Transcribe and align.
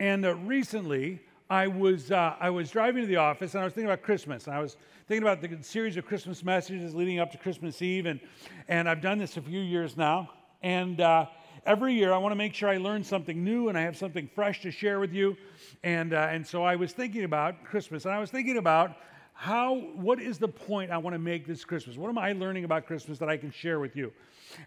And 0.00 0.24
uh, 0.24 0.36
recently, 0.36 1.20
I 1.50 1.66
was, 1.66 2.12
uh, 2.12 2.36
I 2.38 2.50
was 2.50 2.70
driving 2.70 3.02
to 3.02 3.08
the 3.08 3.16
office 3.16 3.54
and 3.54 3.62
I 3.62 3.64
was 3.64 3.72
thinking 3.72 3.90
about 3.90 4.02
Christmas. 4.02 4.46
And 4.46 4.54
I 4.54 4.60
was 4.60 4.76
thinking 5.08 5.26
about 5.26 5.40
the 5.40 5.62
series 5.62 5.96
of 5.96 6.06
Christmas 6.06 6.44
messages 6.44 6.94
leading 6.94 7.18
up 7.18 7.32
to 7.32 7.38
Christmas 7.38 7.82
Eve. 7.82 8.06
And, 8.06 8.20
and 8.68 8.88
I've 8.88 9.00
done 9.00 9.18
this 9.18 9.36
a 9.36 9.42
few 9.42 9.60
years 9.60 9.96
now. 9.96 10.30
And 10.62 11.00
uh, 11.00 11.26
every 11.66 11.94
year 11.94 12.12
I 12.12 12.18
want 12.18 12.32
to 12.32 12.36
make 12.36 12.54
sure 12.54 12.68
I 12.68 12.76
learn 12.76 13.02
something 13.02 13.42
new 13.42 13.70
and 13.70 13.78
I 13.78 13.80
have 13.80 13.96
something 13.96 14.28
fresh 14.34 14.62
to 14.62 14.70
share 14.70 15.00
with 15.00 15.12
you. 15.12 15.36
And, 15.82 16.12
uh, 16.12 16.28
and 16.30 16.46
so 16.46 16.62
I 16.62 16.76
was 16.76 16.92
thinking 16.92 17.24
about 17.24 17.64
Christmas. 17.64 18.04
And 18.04 18.14
I 18.14 18.20
was 18.20 18.30
thinking 18.30 18.58
about 18.58 18.96
how, 19.40 19.76
what 19.94 20.20
is 20.20 20.38
the 20.38 20.48
point 20.48 20.90
I 20.90 20.98
want 20.98 21.14
to 21.14 21.18
make 21.20 21.46
this 21.46 21.64
Christmas? 21.64 21.96
What 21.96 22.08
am 22.08 22.18
I 22.18 22.32
learning 22.32 22.64
about 22.64 22.86
Christmas 22.86 23.20
that 23.20 23.28
I 23.28 23.36
can 23.36 23.52
share 23.52 23.78
with 23.78 23.94
you? 23.94 24.12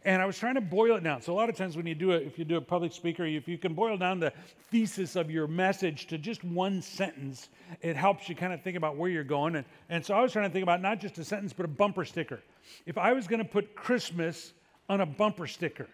And 0.05 0.21
I 0.21 0.25
was 0.25 0.37
trying 0.37 0.55
to 0.55 0.61
boil 0.61 0.95
it 0.95 1.03
down. 1.03 1.21
So 1.21 1.33
a 1.33 1.35
lot 1.35 1.49
of 1.49 1.57
times 1.57 1.75
when 1.75 1.85
you 1.85 1.93
do 1.93 2.11
it, 2.11 2.23
if 2.25 2.39
you 2.39 2.45
do 2.45 2.55
a 2.55 2.61
public 2.61 2.93
speaker, 2.93 3.25
if 3.25 3.49
you 3.49 3.57
can 3.57 3.73
boil 3.73 3.97
down 3.97 4.21
the 4.21 4.31
thesis 4.69 5.17
of 5.17 5.29
your 5.29 5.45
message 5.45 6.07
to 6.07 6.17
just 6.17 6.45
one 6.45 6.81
sentence, 6.81 7.49
it 7.81 7.97
helps 7.97 8.29
you 8.29 8.35
kind 8.35 8.53
of 8.53 8.61
think 8.61 8.77
about 8.77 8.95
where 8.95 9.09
you're 9.09 9.25
going. 9.25 9.57
And, 9.57 9.65
and 9.89 10.05
so 10.05 10.13
I 10.13 10.21
was 10.21 10.31
trying 10.31 10.47
to 10.47 10.53
think 10.53 10.63
about 10.63 10.81
not 10.81 11.01
just 11.01 11.17
a 11.17 11.25
sentence, 11.25 11.51
but 11.51 11.65
a 11.65 11.69
bumper 11.69 12.05
sticker. 12.05 12.39
If 12.85 12.97
I 12.97 13.11
was 13.11 13.27
going 13.27 13.39
to 13.39 13.49
put 13.49 13.75
Christmas 13.75 14.53
on 14.87 15.01
a 15.01 15.05
bumper 15.05 15.47
sticker, 15.47 15.89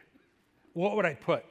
what 0.73 0.95
would 0.95 1.05
I 1.05 1.15
put? 1.15 1.43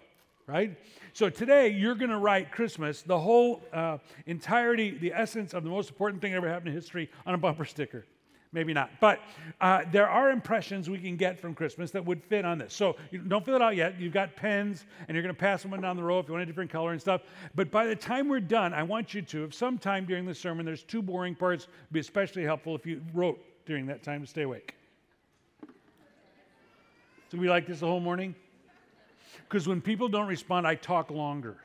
Right? 0.46 0.78
So 1.12 1.28
today 1.28 1.70
you're 1.70 1.96
going 1.96 2.10
to 2.10 2.18
write 2.18 2.52
Christmas, 2.52 3.02
the 3.02 3.18
whole 3.18 3.62
uh, 3.72 3.98
entirety, 4.26 4.96
the 4.96 5.12
essence 5.12 5.54
of 5.54 5.64
the 5.64 5.70
most 5.70 5.90
important 5.90 6.22
thing 6.22 6.32
that 6.32 6.36
ever 6.36 6.48
happened 6.48 6.68
in 6.68 6.74
history 6.74 7.10
on 7.26 7.34
a 7.34 7.38
bumper 7.38 7.64
sticker. 7.64 8.06
Maybe 8.52 8.72
not. 8.72 8.90
But 9.00 9.20
uh, 9.60 9.82
there 9.90 10.08
are 10.08 10.30
impressions 10.30 10.88
we 10.88 10.98
can 10.98 11.16
get 11.16 11.38
from 11.40 11.54
Christmas 11.54 11.90
that 11.90 12.04
would 12.04 12.22
fit 12.22 12.44
on 12.44 12.58
this. 12.58 12.72
So 12.72 12.96
don't 13.26 13.44
fill 13.44 13.56
it 13.56 13.62
out 13.62 13.74
yet. 13.76 14.00
You've 14.00 14.12
got 14.12 14.36
pens 14.36 14.86
and 15.08 15.14
you're 15.14 15.22
going 15.22 15.34
to 15.34 15.38
pass 15.38 15.62
them 15.62 15.78
down 15.80 15.96
the 15.96 16.02
row 16.02 16.20
if 16.20 16.28
you 16.28 16.32
want 16.32 16.44
a 16.44 16.46
different 16.46 16.70
color 16.70 16.92
and 16.92 17.00
stuff. 17.00 17.22
But 17.54 17.70
by 17.70 17.86
the 17.86 17.96
time 17.96 18.28
we're 18.28 18.40
done, 18.40 18.72
I 18.72 18.84
want 18.84 19.14
you 19.14 19.22
to, 19.22 19.44
if 19.44 19.52
sometime 19.52 20.06
during 20.06 20.24
the 20.24 20.34
sermon 20.34 20.64
there's 20.64 20.84
two 20.84 21.02
boring 21.02 21.34
parts, 21.34 21.66
be 21.90 21.98
especially 22.00 22.44
helpful 22.44 22.74
if 22.76 22.86
you 22.86 23.02
wrote 23.12 23.42
during 23.66 23.84
that 23.86 24.02
time 24.04 24.20
to 24.20 24.26
stay 24.26 24.42
awake. 24.42 24.74
Do 27.30 27.38
we 27.38 27.50
like 27.50 27.66
this 27.66 27.80
the 27.80 27.86
whole 27.86 28.00
morning? 28.00 28.34
Because 29.48 29.68
when 29.68 29.80
people 29.80 30.08
don't 30.08 30.28
respond, 30.28 30.66
I 30.66 30.74
talk 30.74 31.10
longer. 31.10 31.58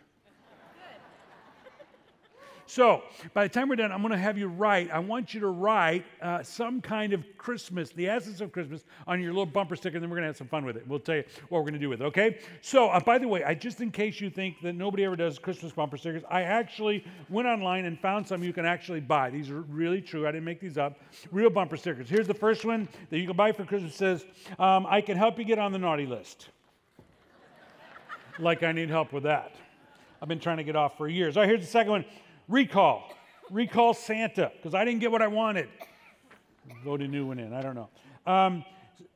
So, 2.72 3.04
by 3.34 3.44
the 3.46 3.54
time 3.54 3.68
we're 3.68 3.76
done, 3.76 3.92
I'm 3.92 4.00
going 4.02 4.14
to 4.14 4.18
have 4.18 4.38
you 4.38 4.48
write. 4.48 4.90
I 4.92 5.00
want 5.00 5.34
you 5.34 5.42
to 5.42 5.48
write 5.48 6.06
uh, 6.22 6.42
some 6.42 6.80
kind 6.80 7.12
of 7.12 7.26
Christmas, 7.38 7.90
the 7.90 8.08
essence 8.08 8.40
of 8.40 8.54
Christmas, 8.54 8.86
on 9.08 9.20
your 9.20 9.34
little 9.34 9.46
bumper 9.46 9.76
sticker, 9.76 9.98
and 9.98 10.02
then 10.02 10.10
we're 10.10 10.16
going 10.16 10.24
to 10.24 10.28
have 10.28 10.38
some 10.38 10.48
fun 10.48 10.64
with 10.64 10.78
it. 10.78 10.88
We'll 10.88 11.02
tell 11.02 11.18
you 11.18 11.26
what 11.50 11.60
we're 11.60 11.70
going 11.70 11.74
to 11.74 11.80
do 11.80 11.90
with 11.90 12.02
it, 12.02 12.06
okay? 12.06 12.38
So, 12.62 12.88
uh, 12.88 13.02
by 13.02 13.18
the 13.18 13.28
way, 13.28 13.44
I 13.44 13.56
just 13.56 13.82
in 13.82 13.92
case 13.92 14.22
you 14.22 14.30
think 14.30 14.62
that 14.62 14.72
nobody 14.72 15.04
ever 15.04 15.18
does 15.18 15.38
Christmas 15.38 15.74
bumper 15.74 15.98
stickers, 15.98 16.24
I 16.30 16.44
actually 16.44 17.04
went 17.28 17.46
online 17.46 17.84
and 17.84 18.00
found 18.00 18.26
some 18.26 18.42
you 18.42 18.54
can 18.54 18.66
actually 18.66 19.02
buy. 19.02 19.30
These 19.30 19.50
are 19.50 19.64
really 19.64 20.00
true. 20.00 20.26
I 20.26 20.32
didn't 20.32 20.46
make 20.46 20.62
these 20.62 20.78
up. 20.78 20.98
Real 21.30 21.50
bumper 21.50 21.76
stickers. 21.76 22.10
Here's 22.10 22.28
the 22.28 22.34
first 22.34 22.64
one 22.64 22.88
that 23.10 23.20
you 23.20 23.28
can 23.28 23.36
buy 23.36 23.52
for 23.52 23.66
Christmas. 23.66 23.92
It 23.92 23.98
says, 23.98 24.26
um, 24.60 24.88
"I 24.88 25.02
can 25.02 25.18
help 25.18 25.38
you 25.38 25.44
get 25.44 25.60
on 25.60 25.74
the 25.74 25.80
naughty 25.80 26.06
list." 26.06 26.48
Like 28.40 28.64
I 28.64 28.72
need 28.72 28.90
help 28.90 29.14
with 29.14 29.24
that. 29.24 29.56
I've 30.22 30.28
been 30.28 30.40
trying 30.40 30.58
to 30.58 30.64
get 30.64 30.76
off 30.76 30.98
for 30.98 31.08
years. 31.08 31.36
All 31.36 31.42
right, 31.42 31.50
here's 31.50 31.62
the 31.62 31.68
second 31.68 31.92
one. 31.92 32.06
Recall. 32.48 33.12
Recall 33.50 33.94
Santa, 33.94 34.52
because 34.56 34.74
I 34.74 34.86
didn't 34.86 35.00
get 35.00 35.12
what 35.12 35.22
I 35.22 35.28
wanted. 35.28 35.68
Vote 36.84 37.02
a 37.02 37.08
new 37.08 37.26
one 37.26 37.40
in. 37.40 37.54
I 37.54 37.62
don't 37.62 37.76
know. 37.76 37.90
Um, 38.26 38.64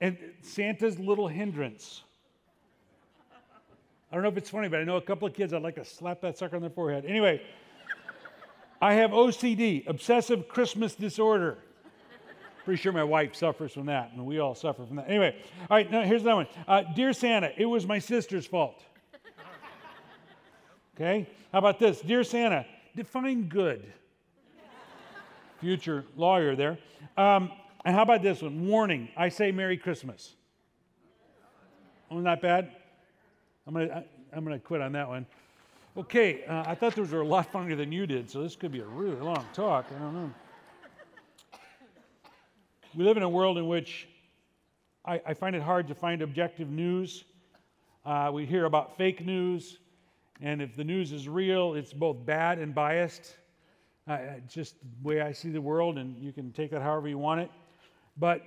and 0.02 0.18
Santa's 0.42 1.00
little 1.00 1.28
hindrance. 1.28 2.04
I 4.12 4.16
don't 4.16 4.24
know 4.24 4.30
if 4.30 4.38
it's 4.38 4.50
funny, 4.50 4.68
but 4.68 4.80
I 4.80 4.84
know 4.84 4.98
a 4.98 5.02
couple 5.02 5.28
of 5.28 5.34
kids 5.34 5.54
I'd 5.54 5.62
like 5.62 5.76
to 5.76 5.86
slap 5.86 6.22
that 6.22 6.38
sucker 6.38 6.56
on 6.56 6.62
their 6.62 6.72
forehead. 6.72 7.06
Anyway, 7.06 7.42
I 8.82 8.94
have 8.94 9.12
OCD, 9.12 9.88
obsessive 9.88 10.48
Christmas 10.48 10.96
disorder. 10.96 11.58
Pretty 12.66 12.82
sure 12.82 12.92
my 12.92 13.04
wife 13.04 13.36
suffers 13.36 13.74
from 13.74 13.86
that, 13.86 14.12
and 14.14 14.26
we 14.26 14.40
all 14.40 14.56
suffer 14.56 14.86
from 14.86 14.96
that. 14.96 15.08
Anyway, 15.08 15.36
all 15.70 15.78
right, 15.78 15.90
now 15.90 16.02
here's 16.02 16.24
another 16.24 16.38
one. 16.38 16.48
Uh, 16.68 16.84
Dear 16.96 17.14
Santa, 17.14 17.52
it 17.58 17.66
was 17.66 17.86
my 17.86 18.00
sister's 18.00 18.46
fault. 18.46 18.84
Okay? 20.96 21.28
How 21.52 21.60
about 21.60 21.80
this? 21.80 22.02
Dear 22.02 22.24
Santa, 22.24 22.66
define 22.96 23.50
good. 23.50 23.86
Future 25.60 26.06
lawyer 26.16 26.56
there. 26.56 26.78
Um, 27.18 27.52
and 27.84 27.96
how 27.96 28.02
about 28.02 28.24
this 28.24 28.42
one? 28.42 28.68
Warning 28.68 29.10
I 29.16 29.30
say 29.30 29.52
Merry 29.52 29.78
Christmas. 29.78 30.36
Oh, 32.10 32.20
not 32.20 32.42
bad? 32.42 32.72
I'm 33.68 33.74
going 33.74 33.90
to 33.90 34.04
I'm 34.34 34.44
gonna 34.44 34.60
quit 34.60 34.82
on 34.82 34.92
that 34.94 35.08
one. 35.08 35.26
Okay, 35.98 36.44
uh, 36.44 36.64
I 36.68 36.76
thought 36.76 36.94
those 36.94 37.12
were 37.12 37.22
a 37.22 37.28
lot 37.28 37.52
funnier 37.52 37.78
than 37.78 37.92
you 37.92 38.06
did, 38.06 38.30
so 38.30 38.44
this 38.44 38.56
could 38.56 38.72
be 38.72 38.80
a 38.80 38.86
really 38.86 39.16
long 39.16 39.46
talk. 39.54 39.86
I 39.96 40.00
don't 40.00 40.14
know. 40.14 40.32
We 42.94 43.04
live 43.06 43.16
in 43.16 43.24
a 43.24 43.30
world 43.30 43.58
in 43.58 43.68
which 43.68 44.08
I, 45.06 45.22
I 45.26 45.34
find 45.34 45.56
it 45.56 45.62
hard 45.62 45.88
to 45.88 45.96
find 45.96 46.22
objective 46.22 46.70
news. 46.70 47.24
Uh, 48.06 48.30
we 48.34 48.46
hear 48.46 48.66
about 48.66 48.98
fake 48.98 49.26
news. 49.26 49.78
And 50.42 50.62
if 50.62 50.76
the 50.76 50.84
news 50.84 51.12
is 51.12 51.30
real, 51.30 51.76
it's 51.76 51.94
both 51.94 52.26
bad 52.26 52.60
and 52.60 52.76
biased. 52.76 53.36
Uh, 54.08 54.20
just 54.48 54.76
the 54.82 55.08
way 55.08 55.22
I 55.22 55.32
see 55.32 55.50
the 55.50 55.62
world, 55.62 55.98
and 55.98 56.16
you 56.18 56.32
can 56.32 56.52
take 56.52 56.72
that 56.72 56.82
however 56.82 57.08
you 57.08 57.18
want 57.18 57.42
it. 57.42 57.50
But 58.18 58.44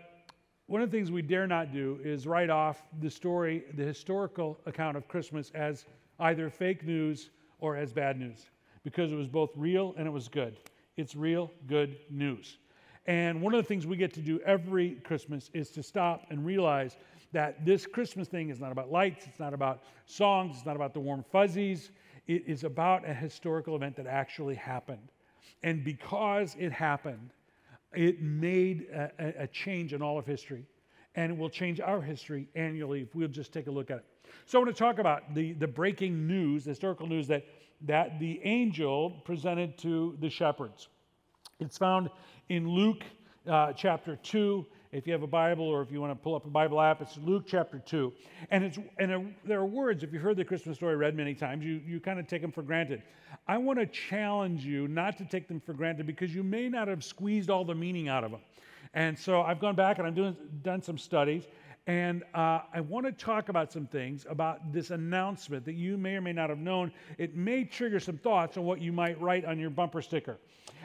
one 0.67 0.83
of 0.83 0.91
the 0.91 0.97
things 0.97 1.11
we 1.11 1.23
dare 1.23 1.47
not 1.47 1.73
do 1.73 1.99
is 2.05 2.27
write 2.27 2.51
off 2.51 2.83
the 3.01 3.11
story, 3.11 3.65
the 3.75 3.83
historical 3.83 4.59
account 4.67 4.97
of 4.97 5.09
Christmas, 5.09 5.51
as 5.55 5.87
either 6.21 6.51
fake 6.51 6.85
news 6.85 7.31
or 7.59 7.77
as 7.77 7.93
bad 7.93 8.19
news, 8.19 8.51
because 8.85 9.11
it 9.11 9.17
was 9.17 9.29
both 9.29 9.51
real 9.57 9.95
and 9.97 10.07
it 10.07 10.11
was 10.11 10.29
good. 10.29 10.61
It's 10.97 11.17
real, 11.17 11.51
good 11.67 11.97
news. 12.11 12.59
And 13.07 13.41
one 13.41 13.55
of 13.55 13.63
the 13.63 13.67
things 13.67 13.87
we 13.87 13.97
get 13.97 14.13
to 14.15 14.21
do 14.21 14.39
every 14.41 14.97
Christmas 14.97 15.51
is 15.55 15.71
to 15.71 15.83
stop 15.83 16.27
and 16.31 16.45
realize 16.45 16.97
that 17.33 17.65
this 17.65 17.87
Christmas 17.87 18.29
thing 18.29 18.51
is 18.51 18.61
not 18.61 18.73
about 18.73 18.91
lights, 18.91 19.27
it's 19.27 19.39
not 19.39 19.55
about 19.55 19.83
songs, 20.07 20.57
it's 20.57 20.67
not 20.67 20.77
about 20.77 20.95
the 20.95 21.01
warm 21.01 21.25
fuzzies. 21.31 21.91
It 22.27 22.45
is 22.47 22.65
about 22.65 23.09
a 23.09 23.15
historical 23.15 23.75
event 23.77 23.97
that 23.97 24.07
actually 24.07 24.55
happened. 24.55 25.09
And 25.63 25.85
because 25.85 26.57
it 26.59 26.73
happened, 26.73 27.31
it 27.95 28.21
made 28.21 28.87
a, 28.93 29.43
a 29.43 29.47
change 29.47 29.93
in 29.93 30.03
all 30.03 30.19
of 30.19 30.27
history. 30.27 30.65
And 31.15 31.33
it 31.33 31.39
will 31.39 31.51
change 31.51 31.81
our 31.81 32.01
history 32.01 32.49
annually 32.55 33.03
if 33.03 33.15
we'll 33.15 33.29
just 33.29 33.53
take 33.53 33.67
a 33.67 33.71
look 33.71 33.91
at 33.91 33.99
it. 33.99 34.05
So 34.47 34.59
I 34.59 34.63
want 34.63 34.77
to 34.77 34.79
talk 34.79 34.99
about 34.99 35.35
the, 35.35 35.55
the 35.55 35.67
breaking 35.67 36.27
news, 36.27 36.65
the 36.65 36.71
historical 36.71 37.07
news 37.07 37.27
that, 37.29 37.45
that 37.87 38.21
the 38.21 38.41
angel 38.45 39.11
presented 39.25 39.79
to 39.79 40.17
the 40.21 40.29
shepherds. 40.29 40.89
It's 41.61 41.79
found 41.79 42.11
in 42.51 42.69
Luke 42.69 43.05
uh, 43.49 43.73
chapter 43.73 44.17
2 44.17 44.65
if 44.93 45.07
you 45.07 45.13
have 45.13 45.23
a 45.23 45.29
Bible 45.29 45.65
or 45.65 45.83
if 45.83 45.91
you 45.91 46.01
want 46.01 46.13
to 46.13 46.23
pull 46.23 46.35
up 46.35 46.47
a 46.47 46.51
Bible 46.51 46.81
app, 46.81 47.03
it's 47.03 47.19
Luke 47.19 47.45
chapter 47.47 47.79
2. 47.79 48.13
And, 48.51 48.65
it's, 48.65 48.79
and 48.99 49.13
a, 49.13 49.25
there 49.45 49.61
are 49.61 49.67
words, 49.67 50.03
if 50.03 50.13
you've 50.13 50.23
heard 50.23 50.37
the 50.37 50.45
Christmas 50.45 50.77
story 50.77 50.97
read 50.97 51.15
many 51.15 51.35
times, 51.35 51.65
you, 51.65 51.81
you 51.87 52.01
kind 52.01 52.19
of 52.19 52.27
take 52.27 52.43
them 52.43 52.53
for 52.53 52.63
granted. 52.63 53.03
I 53.47 53.59
want 53.59 53.79
to 53.79 53.87
challenge 53.87 54.65
you 54.65 54.89
not 54.89 55.19
to 55.19 55.25
take 55.25 55.49
them 55.49 55.61
for 55.61 55.75
granted 55.75 56.07
because 56.07 56.35
you 56.35 56.43
may 56.43 56.69
not 56.69 56.89
have 56.89 57.05
squeezed 57.05 57.51
all 57.51 57.65
the 57.65 57.75
meaning 57.75 58.09
out 58.09 58.25
of 58.25 58.31
them. 58.31 58.41
And 58.95 59.19
so 59.19 59.43
I've 59.43 59.61
gone 59.61 59.75
back 59.75 59.99
and 59.99 60.07
I've 60.07 60.15
doing, 60.15 60.37
done 60.63 60.83
some 60.83 60.97
studies. 60.97 61.45
And 61.87 62.23
uh, 62.35 62.61
I 62.73 62.81
want 62.81 63.07
to 63.07 63.13
talk 63.13 63.49
about 63.49 63.73
some 63.73 63.87
things 63.87 64.27
about 64.29 64.73
this 64.73 64.91
announcement 64.91 65.65
that 65.65 65.75
you 65.75 65.97
may 65.97 66.17
or 66.17 66.21
may 66.21 66.35
not 66.35 66.51
have 66.51 66.59
known. 66.59 66.93
It 67.17 67.35
may 67.35 67.65
trigger 67.65 67.99
some 67.99 68.19
thoughts 68.19 68.59
on 68.59 68.65
what 68.65 68.81
you 68.83 68.93
might 68.93 69.19
write 69.21 69.47
on 69.47 69.59
your 69.59 69.71
bumper 69.71 70.03
sticker. 70.03 70.37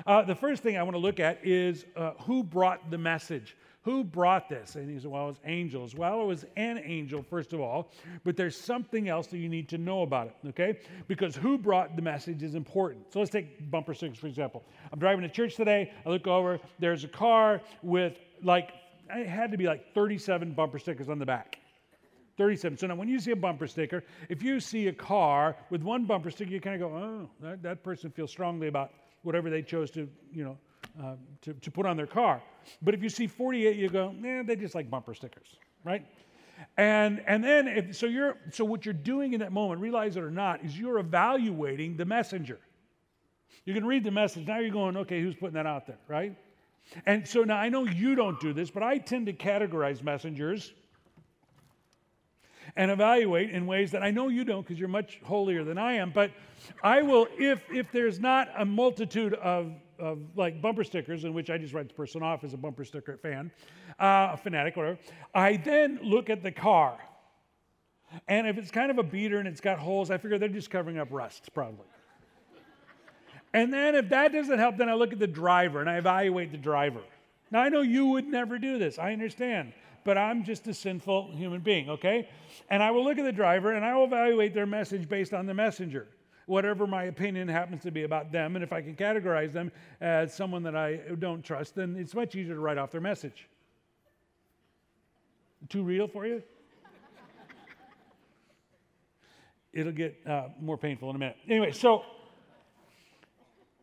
Uh, 0.08 0.22
the 0.24 0.35
first 0.35 0.64
thing 0.64 0.78
I 0.78 0.84
want 0.84 0.96
to 0.96 1.00
look 1.00 1.20
at 1.20 1.40
is 1.44 1.85
uh, 1.97 2.12
who 2.22 2.41
brought 2.41 2.90
the 2.90 2.97
message. 2.97 3.58
Who 3.83 4.05
brought 4.05 4.47
this? 4.47 4.75
And 4.75 4.89
he 4.89 4.97
said, 4.97 5.11
Well, 5.11 5.25
it 5.25 5.27
was 5.27 5.39
angels. 5.45 5.94
Well, 5.94 6.21
it 6.21 6.25
was 6.25 6.45
an 6.55 6.81
angel, 6.83 7.21
first 7.21 7.51
of 7.51 7.59
all, 7.59 7.91
but 8.23 8.38
there's 8.38 8.55
something 8.55 9.09
else 9.09 9.27
that 9.27 9.39
you 9.39 9.49
need 9.49 9.67
to 9.69 9.77
know 9.77 10.03
about 10.03 10.27
it, 10.27 10.35
okay? 10.49 10.79
Because 11.07 11.35
who 11.35 11.57
brought 11.57 11.95
the 11.97 12.01
message 12.01 12.43
is 12.43 12.55
important. 12.55 13.11
So 13.11 13.19
let's 13.19 13.31
take 13.31 13.69
bumper 13.69 13.93
stickers, 13.93 14.17
for 14.17 14.28
example. 14.28 14.63
I'm 14.91 14.99
driving 14.99 15.22
to 15.23 15.29
church 15.29 15.55
today. 15.55 15.91
I 16.05 16.09
look 16.09 16.28
over, 16.28 16.59
there's 16.79 17.03
a 17.03 17.09
car 17.09 17.61
with 17.81 18.17
like, 18.41 18.72
it 19.09 19.28
had 19.28 19.52
to 19.52 19.58
be 19.58 19.66
like 19.66 19.93
37 19.93 20.53
bumper 20.53 20.79
stickers 20.79 21.09
on 21.09 21.19
the 21.19 21.25
back. 21.25 21.59
37. 22.37 22.78
So 22.78 22.87
now 22.87 22.96
when 22.96 23.09
you 23.09 23.19
see 23.19 23.31
a 23.31 23.35
bumper 23.35 23.67
sticker, 23.67 24.03
if 24.29 24.41
you 24.41 24.61
see 24.61 24.87
a 24.87 24.93
car 24.93 25.58
with 25.69 25.84
one 25.84 26.05
bumper 26.05 26.31
sticker, 26.31 26.52
you 26.52 26.61
kind 26.61 26.81
of 26.81 26.90
go, 26.90 26.96
oh, 26.96 27.29
that, 27.41 27.61
that 27.63 27.84
person 27.84 28.11
feels 28.11 28.31
strongly 28.31 28.67
about 28.67 28.91
whatever 29.23 29.49
they 29.49 29.61
chose 29.61 29.91
to, 29.91 30.09
you 30.31 30.43
know, 30.46 30.58
uh, 31.02 31.16
to, 31.41 31.53
to 31.53 31.72
put 31.72 31.85
on 31.85 31.97
their 31.97 32.08
car. 32.08 32.41
But 32.82 32.94
if 32.94 33.03
you 33.03 33.09
see 33.09 33.28
48, 33.28 33.76
you 33.76 33.90
go, 33.90 34.16
eh, 34.26 34.44
they 34.44 34.56
just 34.56 34.76
like 34.76 34.90
bumper 34.90 35.14
stickers, 35.14 35.58
right? 35.84 36.06
And, 36.78 37.22
and 37.28 37.44
then, 37.44 37.68
if, 37.68 37.96
so, 37.96 38.06
you're, 38.06 38.38
so 38.52 38.64
what 38.64 38.85
you're 38.85 38.94
doing 38.94 39.34
in 39.34 39.40
that 39.40 39.52
moment, 39.52 39.82
realize 39.82 40.18
it 40.18 40.24
or 40.24 40.32
not, 40.32 40.64
is 40.64 40.78
you're 40.78 41.00
evaluating 41.00 41.97
the 41.97 42.06
messenger. 42.06 42.59
You 43.66 43.74
can 43.74 43.85
read 43.85 44.03
the 44.03 44.12
message. 44.12 44.47
Now 44.47 44.59
you're 44.59 44.70
going, 44.70 44.97
okay, 44.97 45.22
who's 45.22 45.35
putting 45.35 45.56
that 45.56 45.66
out 45.66 45.88
there, 45.88 46.00
right? 46.08 46.35
And 47.06 47.28
so 47.28 47.44
now 47.44 47.58
I 47.58 47.70
know 47.70 47.85
you 47.85 48.16
don't 48.16 48.40
do 48.40 48.53
this, 48.53 48.70
but 48.70 48.84
I 48.84 48.97
tend 48.97 49.26
to 49.28 49.34
categorize 49.34 50.03
messengers. 50.03 50.74
And 52.75 52.90
evaluate 52.90 53.52
in 53.52 53.66
ways 53.66 53.91
that 53.91 54.03
I 54.03 54.11
know 54.11 54.29
you 54.29 54.43
don't 54.43 54.61
because 54.61 54.79
you're 54.79 54.90
much 54.90 55.20
holier 55.23 55.64
than 55.64 55.78
I 55.78 55.93
am. 55.93 56.11
But 56.11 56.31
I 56.84 57.02
will, 57.02 57.28
if 57.37 57.61
if 57.72 57.91
there's 57.91 58.20
not 58.20 58.49
a 58.58 58.66
multitude 58.66 59.34
of 59.35 59.73
of 59.99 60.20
like 60.35 60.61
bumper 60.61 60.84
stickers 60.84 61.23
in 61.23 61.34
which 61.34 61.49
I 61.49 61.58
just 61.58 61.73
write 61.73 61.87
the 61.87 61.93
person 61.93 62.23
off 62.23 62.43
as 62.43 62.53
a 62.53 62.58
bumper 62.58 62.84
sticker 62.84 63.17
fan, 63.17 63.52
uh, 63.99 64.31
a 64.34 64.37
fanatic, 64.37 64.75
whatever. 64.75 64.97
I 65.34 65.58
then 65.58 65.99
look 66.02 66.29
at 66.29 66.41
the 66.41 66.52
car, 66.52 66.97
and 68.28 68.47
if 68.47 68.58
it's 68.58 68.72
kind 68.72 68.91
of 68.91 68.97
a 68.97 69.03
beater 69.03 69.40
and 69.40 69.47
it's 69.47 69.61
got 69.61 69.79
holes, 69.79 70.09
I 70.11 70.17
figure 70.17 70.37
they're 70.37 70.49
just 70.49 70.72
covering 70.72 70.97
up 70.97 71.09
rust, 71.11 71.53
probably. 71.53 71.85
And 73.55 73.72
then 73.72 73.93
if 73.93 74.09
that 74.09 74.34
doesn't 74.34 74.58
help, 74.58 74.78
then 74.78 74.90
I 74.90 74.96
look 74.96 75.14
at 75.14 75.20
the 75.20 75.28
driver 75.28 75.79
and 75.79 75.87
I 75.87 75.97
evaluate 75.97 76.52
the 76.52 76.58
driver. 76.58 77.02
Now 77.52 77.61
I 77.61 77.70
know 77.70 77.81
you 77.81 78.08
would 78.08 78.25
never 78.25 78.58
do 78.58 78.79
this. 78.79 78.97
I 78.97 79.14
understand 79.14 79.73
but 80.03 80.17
I'm 80.17 80.44
just 80.44 80.67
a 80.67 80.73
sinful 80.73 81.35
human 81.35 81.61
being, 81.61 81.90
okay? 81.90 82.29
And 82.70 82.84
I 82.84 82.91
will 82.91 83.03
look 83.03 83.17
at 83.17 83.26
the 83.26 83.32
driver 83.32 83.73
and 83.73 83.85
I 83.85 83.96
will 83.96 84.05
evaluate 84.05 84.53
their 84.53 84.66
message 84.66 85.08
based 85.08 85.34
on 85.34 85.46
the 85.46 85.53
messenger, 85.53 86.08
whatever 86.46 86.85
my 86.88 87.03
opinion 87.05 87.47
happens 87.47 87.84
to 87.84 87.91
be 87.91 88.03
about 88.03 88.32
them. 88.32 88.55
And 88.55 88.64
if 88.64 88.73
I 88.73 88.82
can 88.82 88.96
categorize 88.96 89.52
them 89.53 89.72
as 90.02 90.34
someone 90.34 90.64
that 90.64 90.76
I 90.76 90.97
don't 91.20 91.44
trust, 91.44 91.76
then 91.76 91.96
it's 91.97 92.16
much 92.16 92.35
easier 92.35 92.55
to 92.55 92.59
write 92.59 92.78
off 92.78 92.91
their 92.91 93.02
message. 93.02 93.47
Too 95.70 95.84
real 95.84 96.08
for 96.08 96.26
you? 96.26 96.44
It'll 99.72 99.91
get 99.91 100.20
uh, 100.28 100.49
more 100.61 100.78
painful 100.78 101.09
in 101.09 101.16
a 101.16 101.20
minute. 101.20 101.38
Anyway, 101.47 101.72
so. 101.72 102.03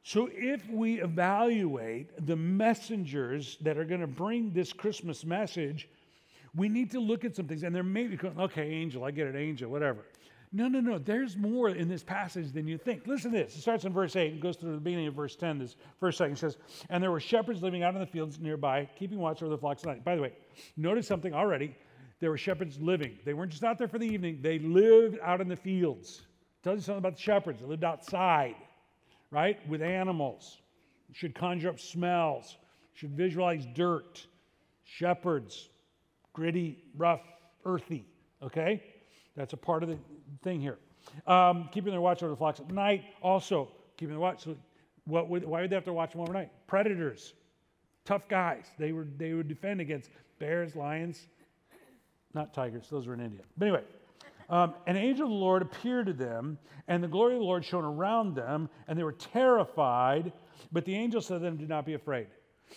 So, 0.03 0.31
if 0.33 0.69
we 0.71 1.01
evaluate 1.03 2.27
the 2.27 2.37
messengers 2.37 3.59
that 3.61 3.77
are 3.77 3.85
going 3.85 4.01
to 4.01 4.07
bring 4.07 4.51
this 4.53 4.73
Christmas 4.73 5.25
message, 5.25 5.89
we 6.55 6.69
need 6.69 6.91
to 6.93 7.01
look 7.01 7.25
at 7.25 7.37
some 7.37 7.47
things, 7.47 7.63
and 7.63 7.75
there 7.75 7.83
may 7.83 8.07
be, 8.07 8.19
okay, 8.39 8.69
angel, 8.69 9.05
I 9.05 9.11
get 9.11 9.27
it, 9.27 9.37
angel, 9.37 9.71
whatever. 9.71 10.05
No, 10.53 10.67
no, 10.67 10.81
no. 10.81 10.99
There's 10.99 11.37
more 11.37 11.69
in 11.69 11.89
this 11.89 12.03
passage 12.03 12.53
than 12.53 12.67
you 12.67 12.77
think. 12.77 13.07
Listen 13.07 13.31
to 13.31 13.39
this. 13.39 13.55
It 13.55 13.61
starts 13.61 13.85
in 13.85 13.93
verse 13.93 14.17
8 14.17 14.33
and 14.33 14.43
goes 14.43 14.57
through 14.57 14.73
the 14.73 14.81
beginning 14.81 15.07
of 15.07 15.15
verse 15.15 15.37
10. 15.37 15.59
This 15.59 15.77
first 16.01 16.19
second 16.19 16.37
says, 16.37 16.57
And 16.89 17.01
there 17.01 17.13
were 17.13 17.21
shepherds 17.21 17.63
living 17.63 17.85
out 17.85 17.95
in 17.95 18.01
the 18.01 18.07
fields 18.07 18.41
nearby, 18.41 18.89
keeping 18.99 19.19
watch 19.19 19.43
over 19.43 19.51
the 19.51 19.59
flocks 19.59 19.83
at 19.85 19.89
night. 19.89 20.05
By 20.05 20.17
the 20.17 20.23
way, 20.23 20.33
notice 20.77 21.07
something 21.07 21.33
already. 21.35 21.77
There 22.19 22.31
were 22.31 22.37
shepherds 22.37 22.81
living. 22.81 23.17
They 23.25 23.33
weren't 23.33 23.53
just 23.53 23.63
out 23.63 23.79
there 23.79 23.87
for 23.87 23.99
the 23.99 24.07
evening, 24.07 24.41
they 24.43 24.59
lived 24.59 25.19
out 25.23 25.41
in 25.41 25.49
the 25.49 25.57
fields. 25.57 26.23
Tells 26.63 26.79
you 26.79 26.83
something 26.83 26.99
about 26.99 27.17
the 27.17 27.23
shepherds. 27.23 27.61
They 27.61 27.67
lived 27.67 27.85
outside, 27.85 28.57
right, 29.31 29.67
with 29.69 29.81
animals. 29.83 30.59
should 31.13 31.35
conjure 31.35 31.71
up 31.71 31.81
smells, 31.81 32.59
should 32.93 33.13
visualize 33.13 33.67
dirt. 33.75 34.27
Shepherds, 34.85 35.69
gritty, 36.33 36.83
rough, 36.97 37.23
earthy, 37.65 38.05
okay? 38.43 38.83
That's 39.37 39.53
a 39.53 39.57
part 39.57 39.83
of 39.83 39.89
the 39.89 39.99
thing 40.43 40.61
here. 40.61 40.79
Um, 41.27 41.69
keeping 41.73 41.93
their 41.93 42.01
watch 42.01 42.23
over 42.23 42.31
the 42.31 42.37
flocks 42.37 42.61
at 42.61 42.71
night, 42.71 43.05
also 43.23 43.69
keeping 43.97 44.15
their 44.15 44.21
watch. 44.21 44.45
So 44.45 44.57
what 45.05 45.29
would, 45.29 45.45
why 45.45 45.63
would 45.63 45.71
they 45.71 45.77
have 45.77 45.85
to 45.85 45.93
watch 45.93 46.13
them 46.13 46.21
overnight? 46.21 46.51
Predators, 46.67 47.35
tough 48.05 48.29
guys. 48.29 48.65
They, 48.79 48.93
were, 48.93 49.07
they 49.17 49.33
would 49.33 49.49
defend 49.49 49.81
against 49.81 50.11
bears, 50.39 50.77
lions, 50.77 51.27
not 52.35 52.55
tigers, 52.55 52.87
those 52.91 53.07
were 53.07 53.15
in 53.15 53.21
India. 53.21 53.43
But 53.57 53.67
anyway, 53.67 53.83
um, 54.49 54.75
an 54.87 54.97
angel 54.97 55.27
of 55.27 55.31
the 55.31 55.37
Lord 55.37 55.63
appeared 55.63 56.07
to 56.07 56.13
them, 56.13 56.59
and 56.89 57.03
the 57.03 57.09
glory 57.09 57.35
of 57.35 57.41
the 57.41 57.47
Lord 57.47 57.65
shone 57.65 57.85
around 57.85 58.35
them, 58.35 58.69
and 58.89 58.99
they 58.99 59.05
were 59.05 59.13
terrified. 59.13 60.33
But 60.73 60.85
the 60.85 60.95
angel 60.95 61.21
said 61.21 61.35
to 61.35 61.39
them, 61.41 61.57
Do 61.57 61.67
not 61.67 61.87
be 61.87 61.95
afraid. 61.95 62.27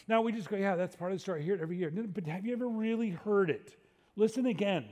Now 0.07 0.22
we 0.22 0.31
just 0.31 0.50
go, 0.50 0.57
yeah, 0.57 0.75
that's 0.75 0.95
part 0.95 1.12
of 1.12 1.18
the 1.18 1.22
story. 1.22 1.42
I 1.42 1.44
hear 1.44 1.56
it 1.56 1.62
every 1.62 1.78
year. 1.78 1.92
But 1.92 2.28
have 2.28 2.45
you 2.45 2.54
ever 2.54 2.68
really 2.68 3.10
heard 3.10 3.50
it? 3.50 3.75
Listen 4.16 4.45
again. 4.45 4.86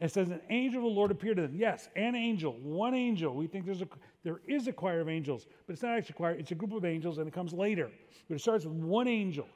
It 0.00 0.10
says, 0.10 0.30
an 0.30 0.40
angel 0.50 0.80
of 0.80 0.92
the 0.92 0.98
Lord 0.98 1.10
appeared 1.12 1.36
to 1.36 1.42
them. 1.42 1.54
Yes, 1.54 1.88
an 1.94 2.16
angel, 2.16 2.56
one 2.60 2.94
angel. 2.94 3.34
We 3.34 3.46
think 3.46 3.64
there's 3.64 3.82
a, 3.82 3.88
there 4.24 4.40
is 4.48 4.66
a 4.66 4.72
choir 4.72 5.00
of 5.00 5.08
angels, 5.08 5.46
but 5.66 5.74
it's 5.74 5.82
not 5.82 5.96
actually 5.96 6.14
a 6.14 6.16
choir. 6.16 6.32
It's 6.32 6.50
a 6.50 6.56
group 6.56 6.72
of 6.72 6.84
angels, 6.84 7.18
and 7.18 7.28
it 7.28 7.32
comes 7.32 7.52
later. 7.52 7.88
But 8.28 8.34
it 8.34 8.40
starts 8.40 8.64
with 8.64 8.74
one 8.74 9.06
angel. 9.06 9.46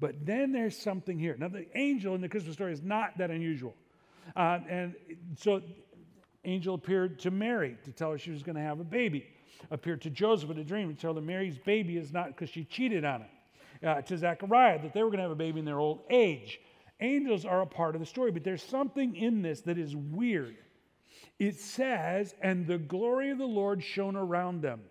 But 0.00 0.26
then 0.26 0.50
there's 0.50 0.76
something 0.76 1.16
here. 1.16 1.36
Now, 1.38 1.48
the 1.48 1.66
angel 1.76 2.16
in 2.16 2.20
the 2.20 2.28
Christmas 2.28 2.54
story 2.54 2.72
is 2.72 2.82
not 2.82 3.16
that 3.18 3.30
unusual. 3.30 3.74
Uh, 4.34 4.58
and 4.68 4.96
so, 5.38 5.62
angel 6.44 6.74
appeared 6.74 7.20
to 7.20 7.30
Mary 7.30 7.76
to 7.84 7.92
tell 7.92 8.10
her 8.10 8.18
she 8.18 8.32
was 8.32 8.42
going 8.42 8.56
to 8.56 8.62
have 8.62 8.80
a 8.80 8.84
baby. 8.84 9.26
Appeared 9.70 10.02
to 10.02 10.10
Joseph 10.10 10.50
in 10.50 10.58
a 10.58 10.64
dream 10.64 10.92
to 10.92 11.00
tell 11.00 11.14
her 11.14 11.20
Mary's 11.20 11.58
baby 11.58 11.98
is 11.98 12.12
not 12.12 12.28
because 12.28 12.50
she 12.50 12.64
cheated 12.64 13.04
on 13.04 13.20
him 13.20 13.28
uh, 13.84 14.02
to 14.02 14.16
Zechariah 14.16 14.80
that 14.82 14.94
they 14.94 15.02
were 15.02 15.08
going 15.08 15.18
to 15.18 15.24
have 15.24 15.30
a 15.30 15.36
baby 15.36 15.58
in 15.58 15.64
their 15.64 15.80
old 15.80 16.00
age. 16.10 16.60
Angels 17.00 17.44
are 17.44 17.62
a 17.62 17.66
part 17.66 17.94
of 17.94 18.00
the 18.00 18.06
story, 18.06 18.30
but 18.30 18.44
there's 18.44 18.62
something 18.62 19.16
in 19.16 19.42
this 19.42 19.62
that 19.62 19.78
is 19.78 19.96
weird. 19.96 20.56
It 21.38 21.58
says, 21.58 22.34
and 22.40 22.66
the 22.66 22.78
glory 22.78 23.30
of 23.30 23.38
the 23.38 23.44
Lord 23.44 23.82
shone 23.82 24.16
around 24.16 24.62
them. 24.62 24.82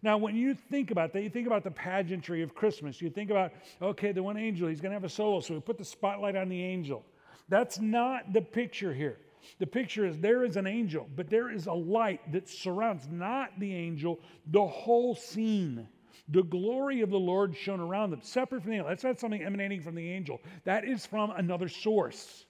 Now, 0.00 0.16
when 0.16 0.36
you 0.36 0.54
think 0.54 0.90
about 0.90 1.12
that, 1.12 1.22
you 1.22 1.28
think 1.30 1.46
about 1.46 1.64
the 1.64 1.70
pageantry 1.70 2.42
of 2.42 2.54
Christmas. 2.54 3.02
You 3.02 3.10
think 3.10 3.30
about, 3.30 3.52
okay, 3.82 4.12
the 4.12 4.22
one 4.22 4.36
angel, 4.36 4.68
he's 4.68 4.80
going 4.80 4.92
to 4.92 4.96
have 4.96 5.04
a 5.04 5.08
solo, 5.08 5.40
so 5.40 5.54
we 5.54 5.60
put 5.60 5.76
the 5.76 5.84
spotlight 5.84 6.36
on 6.36 6.48
the 6.48 6.62
angel. 6.62 7.04
That's 7.48 7.80
not 7.80 8.32
the 8.32 8.40
picture 8.40 8.94
here. 8.94 9.18
The 9.58 9.66
picture 9.66 10.06
is 10.06 10.18
there 10.18 10.44
is 10.44 10.56
an 10.56 10.66
angel, 10.66 11.08
but 11.16 11.28
there 11.28 11.50
is 11.50 11.66
a 11.66 11.72
light 11.72 12.32
that 12.32 12.48
surrounds 12.48 13.08
not 13.10 13.58
the 13.58 13.74
angel, 13.74 14.20
the 14.46 14.66
whole 14.66 15.14
scene. 15.14 15.88
The 16.30 16.42
glory 16.42 17.00
of 17.00 17.10
the 17.10 17.18
Lord 17.18 17.56
shone 17.56 17.80
around 17.80 18.10
them, 18.10 18.20
separate 18.22 18.62
from 18.62 18.72
the 18.72 18.76
angel. 18.76 18.88
That's 18.88 19.04
not 19.04 19.18
something 19.18 19.42
emanating 19.42 19.80
from 19.80 19.94
the 19.94 20.10
angel, 20.10 20.40
that 20.64 20.84
is 20.84 21.06
from 21.06 21.30
another 21.30 21.68
source. 21.68 22.44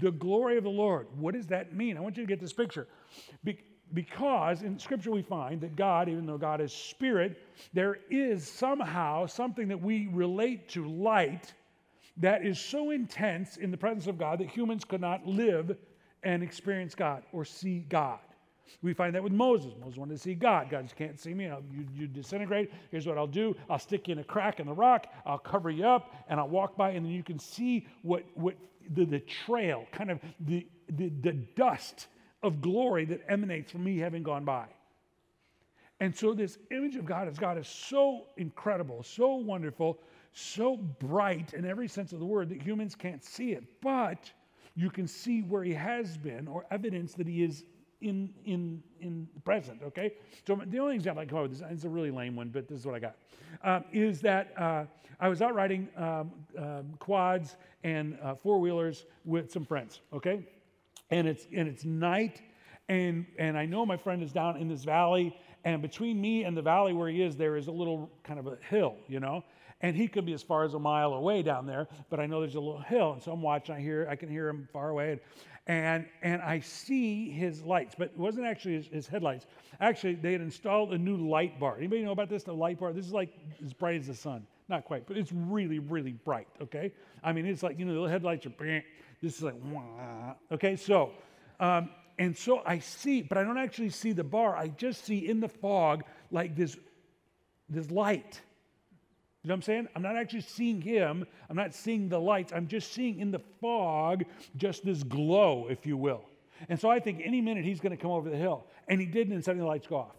The 0.00 0.10
glory 0.10 0.56
of 0.56 0.64
the 0.64 0.70
Lord. 0.70 1.08
What 1.16 1.34
does 1.34 1.46
that 1.48 1.74
mean? 1.74 1.96
I 1.96 2.00
want 2.00 2.16
you 2.16 2.24
to 2.24 2.28
get 2.28 2.40
this 2.40 2.52
picture. 2.52 2.86
Be- 3.44 3.58
because 3.92 4.62
in 4.62 4.78
Scripture 4.78 5.10
we 5.10 5.22
find 5.22 5.60
that 5.60 5.74
God, 5.74 6.08
even 6.08 6.26
though 6.26 6.38
God 6.38 6.60
is 6.60 6.72
spirit, 6.72 7.42
there 7.72 7.98
is 8.08 8.46
somehow 8.46 9.26
something 9.26 9.68
that 9.68 9.80
we 9.80 10.08
relate 10.12 10.68
to 10.70 10.88
light 10.88 11.52
that 12.16 12.44
is 12.44 12.58
so 12.58 12.90
intense 12.90 13.56
in 13.56 13.70
the 13.70 13.76
presence 13.76 14.06
of 14.06 14.18
God 14.18 14.38
that 14.38 14.48
humans 14.48 14.84
could 14.84 15.00
not 15.00 15.26
live 15.26 15.76
and 16.22 16.42
experience 16.42 16.94
God 16.94 17.22
or 17.32 17.44
see 17.44 17.80
God. 17.88 18.20
We 18.82 18.94
find 18.94 19.14
that 19.14 19.22
with 19.22 19.32
Moses. 19.32 19.72
Moses 19.80 19.98
wanted 19.98 20.14
to 20.14 20.18
see 20.18 20.34
God. 20.34 20.70
God, 20.70 20.84
you 20.84 21.06
can't 21.06 21.18
see 21.18 21.34
me. 21.34 21.44
You, 21.44 21.86
you 21.94 22.06
disintegrate. 22.06 22.70
Here's 22.90 23.06
what 23.06 23.18
I'll 23.18 23.26
do 23.26 23.54
I'll 23.68 23.78
stick 23.78 24.08
you 24.08 24.12
in 24.12 24.18
a 24.18 24.24
crack 24.24 24.60
in 24.60 24.66
the 24.66 24.72
rock. 24.72 25.06
I'll 25.26 25.38
cover 25.38 25.70
you 25.70 25.86
up, 25.86 26.14
and 26.28 26.40
I'll 26.40 26.48
walk 26.48 26.76
by, 26.76 26.90
and 26.90 27.04
then 27.04 27.12
you 27.12 27.22
can 27.22 27.38
see 27.38 27.86
what, 28.02 28.24
what 28.34 28.54
the, 28.94 29.04
the 29.04 29.20
trail, 29.20 29.86
kind 29.92 30.10
of 30.10 30.20
the, 30.40 30.66
the, 30.88 31.10
the 31.20 31.32
dust 31.32 32.06
of 32.42 32.60
glory 32.60 33.04
that 33.06 33.20
emanates 33.28 33.70
from 33.70 33.84
me 33.84 33.98
having 33.98 34.22
gone 34.22 34.44
by. 34.44 34.66
And 36.00 36.16
so, 36.16 36.32
this 36.32 36.56
image 36.70 36.96
of 36.96 37.04
God 37.04 37.28
as 37.28 37.38
God 37.38 37.58
is 37.58 37.68
so 37.68 38.26
incredible, 38.38 39.02
so 39.02 39.34
wonderful, 39.34 39.98
so 40.32 40.76
bright 40.76 41.52
in 41.52 41.66
every 41.66 41.88
sense 41.88 42.12
of 42.12 42.20
the 42.20 42.24
word 42.24 42.48
that 42.48 42.62
humans 42.62 42.94
can't 42.94 43.22
see 43.22 43.52
it. 43.52 43.64
But 43.82 44.30
you 44.74 44.90
can 44.90 45.06
see 45.06 45.42
where 45.42 45.62
he 45.62 45.74
has 45.74 46.16
been 46.16 46.48
or 46.48 46.64
evidence 46.70 47.12
that 47.14 47.26
he 47.26 47.42
is 47.42 47.64
in, 48.00 48.30
in, 48.44 48.82
in 49.00 49.28
the 49.34 49.40
present, 49.40 49.82
okay? 49.82 50.14
So 50.46 50.60
the 50.66 50.78
only 50.78 50.94
example 50.94 51.20
I 51.20 51.24
can 51.24 51.30
come 51.30 51.44
up 51.44 51.50
with, 51.50 51.62
is 51.70 51.84
a 51.84 51.88
really 51.88 52.10
lame 52.10 52.36
one, 52.36 52.48
but 52.48 52.68
this 52.68 52.80
is 52.80 52.86
what 52.86 52.94
I 52.94 52.98
got, 52.98 53.16
um, 53.62 53.84
is 53.92 54.20
that 54.22 54.52
uh, 54.56 54.84
I 55.18 55.28
was 55.28 55.42
out 55.42 55.54
riding 55.54 55.88
um, 55.96 56.30
um, 56.58 56.94
quads 56.98 57.56
and 57.84 58.18
uh, 58.22 58.34
four-wheelers 58.34 59.04
with 59.24 59.50
some 59.50 59.64
friends, 59.64 60.00
okay? 60.12 60.46
And 61.10 61.28
it's, 61.28 61.46
and 61.54 61.68
it's 61.68 61.84
night, 61.84 62.40
and, 62.88 63.26
and 63.38 63.56
I 63.56 63.66
know 63.66 63.84
my 63.84 63.96
friend 63.96 64.22
is 64.22 64.32
down 64.32 64.56
in 64.56 64.68
this 64.68 64.84
valley, 64.84 65.36
and 65.64 65.82
between 65.82 66.20
me 66.20 66.44
and 66.44 66.56
the 66.56 66.62
valley 66.62 66.94
where 66.94 67.08
he 67.08 67.22
is, 67.22 67.36
there 67.36 67.56
is 67.56 67.66
a 67.66 67.72
little 67.72 68.10
kind 68.24 68.38
of 68.38 68.46
a 68.46 68.56
hill, 68.68 68.96
you 69.08 69.20
know? 69.20 69.44
and 69.82 69.96
he 69.96 70.08
could 70.08 70.26
be 70.26 70.34
as 70.34 70.42
far 70.42 70.64
as 70.64 70.74
a 70.74 70.78
mile 70.78 71.14
away 71.14 71.42
down 71.42 71.66
there 71.66 71.88
but 72.10 72.20
i 72.20 72.26
know 72.26 72.40
there's 72.40 72.54
a 72.54 72.60
little 72.60 72.80
hill 72.80 73.12
and 73.12 73.22
so 73.22 73.32
i'm 73.32 73.40
watching 73.42 73.74
i 73.74 73.80
hear 73.80 74.06
i 74.10 74.16
can 74.16 74.28
hear 74.28 74.46
him 74.48 74.68
far 74.72 74.90
away 74.90 75.12
and, 75.12 75.20
and, 75.66 76.06
and 76.22 76.42
I 76.42 76.60
see 76.60 77.30
his 77.30 77.62
lights, 77.62 77.94
but 77.96 78.08
it 78.08 78.18
wasn't 78.18 78.46
actually 78.46 78.74
his, 78.74 78.86
his, 78.86 79.06
headlights. 79.06 79.46
Actually, 79.80 80.14
they 80.14 80.32
had 80.32 80.40
installed 80.40 80.92
a 80.92 80.98
new 80.98 81.16
light 81.16 81.60
bar. 81.60 81.76
Anybody 81.76 82.02
know 82.02 82.12
about 82.12 82.28
this? 82.28 82.42
The 82.42 82.52
light 82.52 82.80
bar. 82.80 82.92
This 82.92 83.06
is 83.06 83.12
like 83.12 83.30
as 83.64 83.72
bright 83.72 84.00
as 84.00 84.06
the 84.06 84.14
sun. 84.14 84.46
Not 84.68 84.84
quite, 84.84 85.06
but 85.06 85.16
it's 85.16 85.32
really, 85.32 85.78
really 85.78 86.12
bright. 86.12 86.48
Okay, 86.62 86.92
I 87.22 87.32
mean, 87.32 87.46
it's 87.46 87.62
like 87.62 87.78
you 87.78 87.84
know 87.84 88.04
the 88.04 88.10
headlights 88.10 88.46
are. 88.46 88.52
This 89.22 89.36
is 89.36 89.42
like, 89.42 89.56
okay. 90.50 90.76
So, 90.76 91.10
um, 91.58 91.90
and 92.18 92.36
so 92.36 92.62
I 92.64 92.78
see, 92.78 93.22
but 93.22 93.36
I 93.36 93.44
don't 93.44 93.58
actually 93.58 93.90
see 93.90 94.12
the 94.12 94.24
bar. 94.24 94.56
I 94.56 94.68
just 94.68 95.04
see 95.04 95.28
in 95.28 95.40
the 95.40 95.48
fog 95.48 96.04
like 96.30 96.56
this, 96.56 96.76
this 97.68 97.90
light. 97.90 98.40
You 99.42 99.48
know 99.48 99.52
what 99.52 99.56
I'm 99.56 99.62
saying? 99.62 99.88
I'm 99.96 100.02
not 100.02 100.16
actually 100.16 100.42
seeing 100.42 100.82
him. 100.82 101.26
I'm 101.48 101.56
not 101.56 101.74
seeing 101.74 102.08
the 102.08 102.18
lights. 102.18 102.52
I'm 102.52 102.66
just 102.66 102.92
seeing 102.92 103.20
in 103.20 103.30
the 103.30 103.40
fog 103.60 104.24
just 104.56 104.84
this 104.84 105.02
glow, 105.02 105.66
if 105.70 105.86
you 105.86 105.96
will. 105.96 106.22
And 106.68 106.78
so 106.78 106.90
I 106.90 107.00
think 107.00 107.22
any 107.24 107.40
minute 107.40 107.64
he's 107.64 107.80
going 107.80 107.96
to 107.96 108.00
come 108.00 108.10
over 108.10 108.28
the 108.28 108.36
hill. 108.36 108.66
And 108.86 109.00
he 109.00 109.06
didn't, 109.06 109.32
and 109.32 109.42
suddenly 109.42 109.64
the 109.64 109.68
lights 109.68 109.86
go 109.86 109.96
off. 109.96 110.16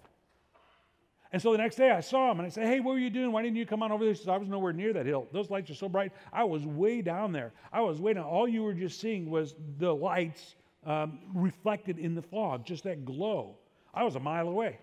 And 1.32 1.42
so 1.42 1.52
the 1.52 1.60
next 1.60 1.76
day 1.76 1.92
I 1.92 2.02
saw 2.02 2.32
him 2.32 2.40
and 2.40 2.48
I 2.48 2.50
said, 2.50 2.68
Hey, 2.68 2.80
what 2.80 2.94
were 2.94 3.00
you 3.00 3.10
doing? 3.10 3.32
Why 3.32 3.42
didn't 3.42 3.58
you 3.58 3.66
come 3.66 3.84
on 3.84 3.92
over 3.92 4.04
there? 4.04 4.14
He 4.14 4.18
says, 4.18 4.28
I 4.28 4.38
was 4.38 4.50
nowhere 4.50 4.74
near 4.74 4.92
that 4.94 5.06
hill. 5.06 5.28
Those 5.32 5.50
lights 5.50 5.70
are 5.70 5.76
so 5.76 5.88
bright. 5.88 6.12
I 6.34 6.44
was 6.44 6.66
way 6.66 7.02
down 7.02 7.32
there. 7.32 7.54
I 7.72 7.82
was 7.82 8.02
way 8.02 8.14
down. 8.14 8.26
All 8.26 8.48
you 8.48 8.64
were 8.64 8.74
just 8.74 9.00
seeing 9.00 9.30
was 9.30 9.56
the 9.78 9.94
lights 9.94 10.56
um, 10.86 11.20
reflected 11.34 12.00
in 12.00 12.16
the 12.16 12.22
fog, 12.22 12.66
just 12.66 12.84
that 12.84 13.06
glow. 13.06 13.56
I 13.94 14.04
was 14.04 14.16
a 14.16 14.20
mile 14.20 14.50
away. 14.50 14.80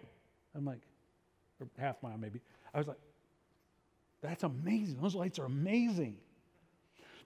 I'm 0.55 0.65
like, 0.65 0.81
or 1.61 1.67
half 1.79 2.03
mile 2.03 2.17
maybe. 2.17 2.41
I 2.73 2.79
was 2.79 2.87
like, 2.87 2.99
that's 4.21 4.43
amazing. 4.43 4.99
Those 5.01 5.15
lights 5.15 5.39
are 5.39 5.45
amazing. 5.45 6.17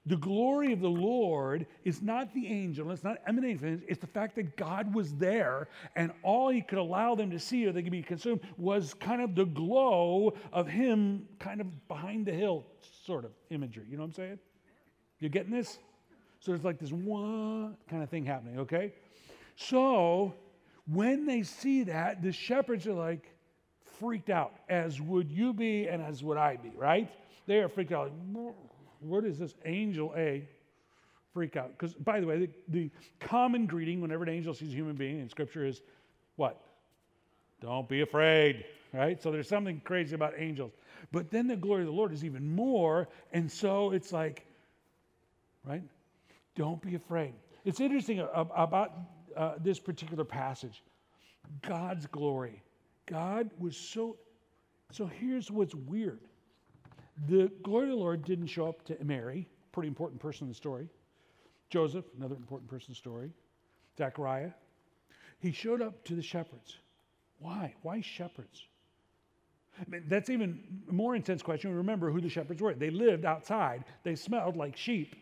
The 0.05 0.17
glory 0.17 0.73
of 0.73 0.81
the 0.81 0.91
Lord 0.91 1.67
is 1.85 2.03
not 2.03 2.35
the 2.35 2.49
angel, 2.49 2.91
it's 2.91 3.05
not 3.05 3.19
emanating 3.25 3.59
from 3.59 3.69
him, 3.69 3.83
it's 3.87 4.01
the 4.01 4.09
fact 4.09 4.35
that 4.35 4.57
God 4.57 4.93
was 4.93 5.15
there 5.15 5.69
and 5.95 6.11
all 6.25 6.49
he 6.49 6.61
could 6.61 6.79
allow 6.79 7.15
them 7.15 7.31
to 7.31 7.39
see 7.39 7.65
or 7.67 7.73
they 7.73 7.83
could 7.83 7.93
be 7.93 8.03
consumed 8.03 8.41
was 8.57 8.95
kind 8.95 9.23
of 9.23 9.37
the 9.37 9.45
glow 9.45 10.35
of 10.53 10.67
him 10.67 11.29
kind 11.39 11.61
of 11.61 11.87
behind 11.87 12.27
the 12.27 12.33
hill 12.33 12.65
sort 13.05 13.25
of 13.25 13.31
imagery. 13.51 13.85
You 13.89 13.97
know 13.97 14.03
what 14.03 14.09
I'm 14.09 14.15
saying? 14.15 14.39
You're 15.21 15.31
getting 15.31 15.53
this? 15.53 15.79
So 16.41 16.51
there's 16.51 16.65
like 16.65 16.81
this 16.81 16.91
one 16.91 17.77
kind 17.89 18.03
of 18.03 18.11
thing 18.11 18.25
happening, 18.25 18.59
okay? 18.59 18.95
So 19.55 20.35
when 20.93 21.27
they 21.27 21.45
see 21.45 21.85
that, 21.85 22.23
the 22.23 22.33
shepherds 22.33 22.89
are 22.89 22.93
like 22.93 23.32
freaked 24.03 24.31
out, 24.31 24.53
as 24.69 25.01
would 25.01 25.31
you 25.31 25.53
be 25.53 25.87
and 25.87 26.03
as 26.03 26.25
would 26.25 26.37
I 26.37 26.57
be, 26.57 26.73
right? 26.77 27.09
They 27.47 27.61
are 27.61 27.69
freaked 27.69 27.93
out. 27.93 28.11
What 29.01 29.25
is 29.25 29.39
this 29.39 29.55
angel 29.65 30.13
A? 30.17 30.49
Freak 31.33 31.57
out. 31.57 31.71
Because, 31.71 31.95
by 31.95 32.21
the 32.21 32.27
way, 32.27 32.39
the, 32.39 32.51
the, 32.69 32.91
common 33.21 33.67
greeting 33.67 34.01
whenever 34.01 34.25
an 34.25 34.29
angel 34.29 34.53
sees 34.53 34.71
a 34.71 34.75
human 34.75 34.97
being 34.97 35.21
in 35.21 35.29
Scripture 35.29 35.65
is 35.65 35.81
what? 36.37 36.61
Don't 37.61 37.89
be 37.89 38.03
afraid, 38.03 38.65
right? 38.93 39.23
So 39.23 39.31
there's 39.31 39.49
something 39.49 39.81
crazy 39.85 40.15
about 40.15 40.35
angels. 40.37 40.73
But 41.11 41.31
then 41.31 41.47
the 41.47 41.57
glory 41.57 41.83
of 41.83 41.87
the 41.87 41.93
Lord 41.93 42.13
is 42.13 42.25
even 42.25 42.55
more. 42.55 43.09
And 43.33 43.51
so 43.51 43.93
it's 43.93 44.13
like, 44.13 44.45
right? 45.65 45.83
Don't 46.55 46.83
be 46.83 46.97
afraid. 46.97 47.35
It's 47.65 47.81
interesting 47.81 48.27
about 48.35 48.93
uh, 49.37 49.55
this 49.63 49.79
particular 49.79 50.25
passage 50.25 50.83
God's 51.63 52.07
glory. 52.07 52.63
God 53.07 53.51
was 53.59 53.77
so. 53.77 54.17
So 54.91 55.07
here's 55.07 55.51
what's 55.51 55.75
weird 55.75 56.21
the 57.29 57.51
glory 57.63 57.85
of 57.85 57.91
the 57.91 57.97
Lord 57.97 58.25
didn't 58.25 58.47
show 58.47 58.67
up 58.67 58.85
to 58.87 58.97
Mary, 59.05 59.49
pretty 59.73 59.89
important 59.89 60.21
person 60.21 60.45
in 60.45 60.49
the 60.49 60.55
story. 60.55 60.89
Joseph, 61.71 62.05
another 62.17 62.35
important 62.35 62.71
person 62.71 62.89
in 62.89 62.93
the 62.93 62.97
story. 62.97 63.31
Zechariah. 63.97 64.51
He 65.39 65.53
showed 65.53 65.83
up 65.83 66.05
to 66.05 66.15
the 66.15 66.23
shepherds. 66.23 66.77
Why? 67.39 67.75
Why 67.83 68.01
shepherds? 68.01 68.67
I 69.81 69.85
mean, 69.89 70.05
that's 70.07 70.31
even 70.31 70.63
more 70.91 71.17
intense 71.17 71.43
question. 71.43 71.75
Remember 71.75 72.11
who 72.11 72.21
the 72.21 72.29
shepherds 72.29 72.61
were. 72.61 72.75
They 72.75 72.91
lived 72.91 73.25
outside. 73.25 73.85
They 74.05 74.15
smelled 74.15 74.57
like 74.57 74.77
sheep. 74.77 75.17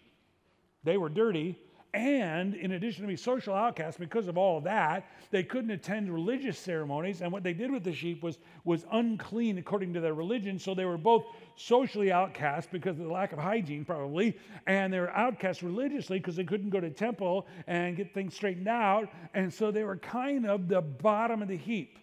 They 0.84 0.96
were 0.96 1.08
dirty. 1.08 1.58
And 1.92 2.54
in 2.54 2.72
addition 2.72 3.02
to 3.02 3.08
being 3.08 3.16
social 3.16 3.52
outcasts, 3.52 3.98
because 3.98 4.28
of 4.28 4.38
all 4.38 4.58
of 4.58 4.64
that, 4.64 5.10
they 5.32 5.42
couldn't 5.42 5.72
attend 5.72 6.12
religious 6.12 6.56
ceremonies. 6.56 7.20
And 7.20 7.32
what 7.32 7.42
they 7.42 7.52
did 7.52 7.72
with 7.72 7.82
the 7.82 7.92
sheep 7.92 8.22
was, 8.22 8.38
was 8.64 8.86
unclean 8.92 9.58
according 9.58 9.92
to 9.94 10.00
their 10.00 10.14
religion. 10.14 10.56
So 10.56 10.72
they 10.72 10.84
were 10.84 10.96
both 10.96 11.24
socially 11.56 12.12
outcast 12.12 12.70
because 12.70 12.98
of 13.00 13.06
the 13.06 13.12
lack 13.12 13.32
of 13.32 13.40
hygiene, 13.40 13.84
probably, 13.84 14.38
and 14.68 14.92
they 14.92 15.00
were 15.00 15.10
outcast 15.10 15.62
religiously 15.62 16.18
because 16.18 16.36
they 16.36 16.44
couldn't 16.44 16.70
go 16.70 16.80
to 16.80 16.90
temple 16.90 17.48
and 17.66 17.96
get 17.96 18.14
things 18.14 18.34
straightened 18.34 18.68
out. 18.68 19.08
And 19.34 19.52
so 19.52 19.72
they 19.72 19.82
were 19.82 19.96
kind 19.96 20.46
of 20.46 20.68
the 20.68 20.80
bottom 20.80 21.42
of 21.42 21.48
the 21.48 21.56
heap. 21.56 21.98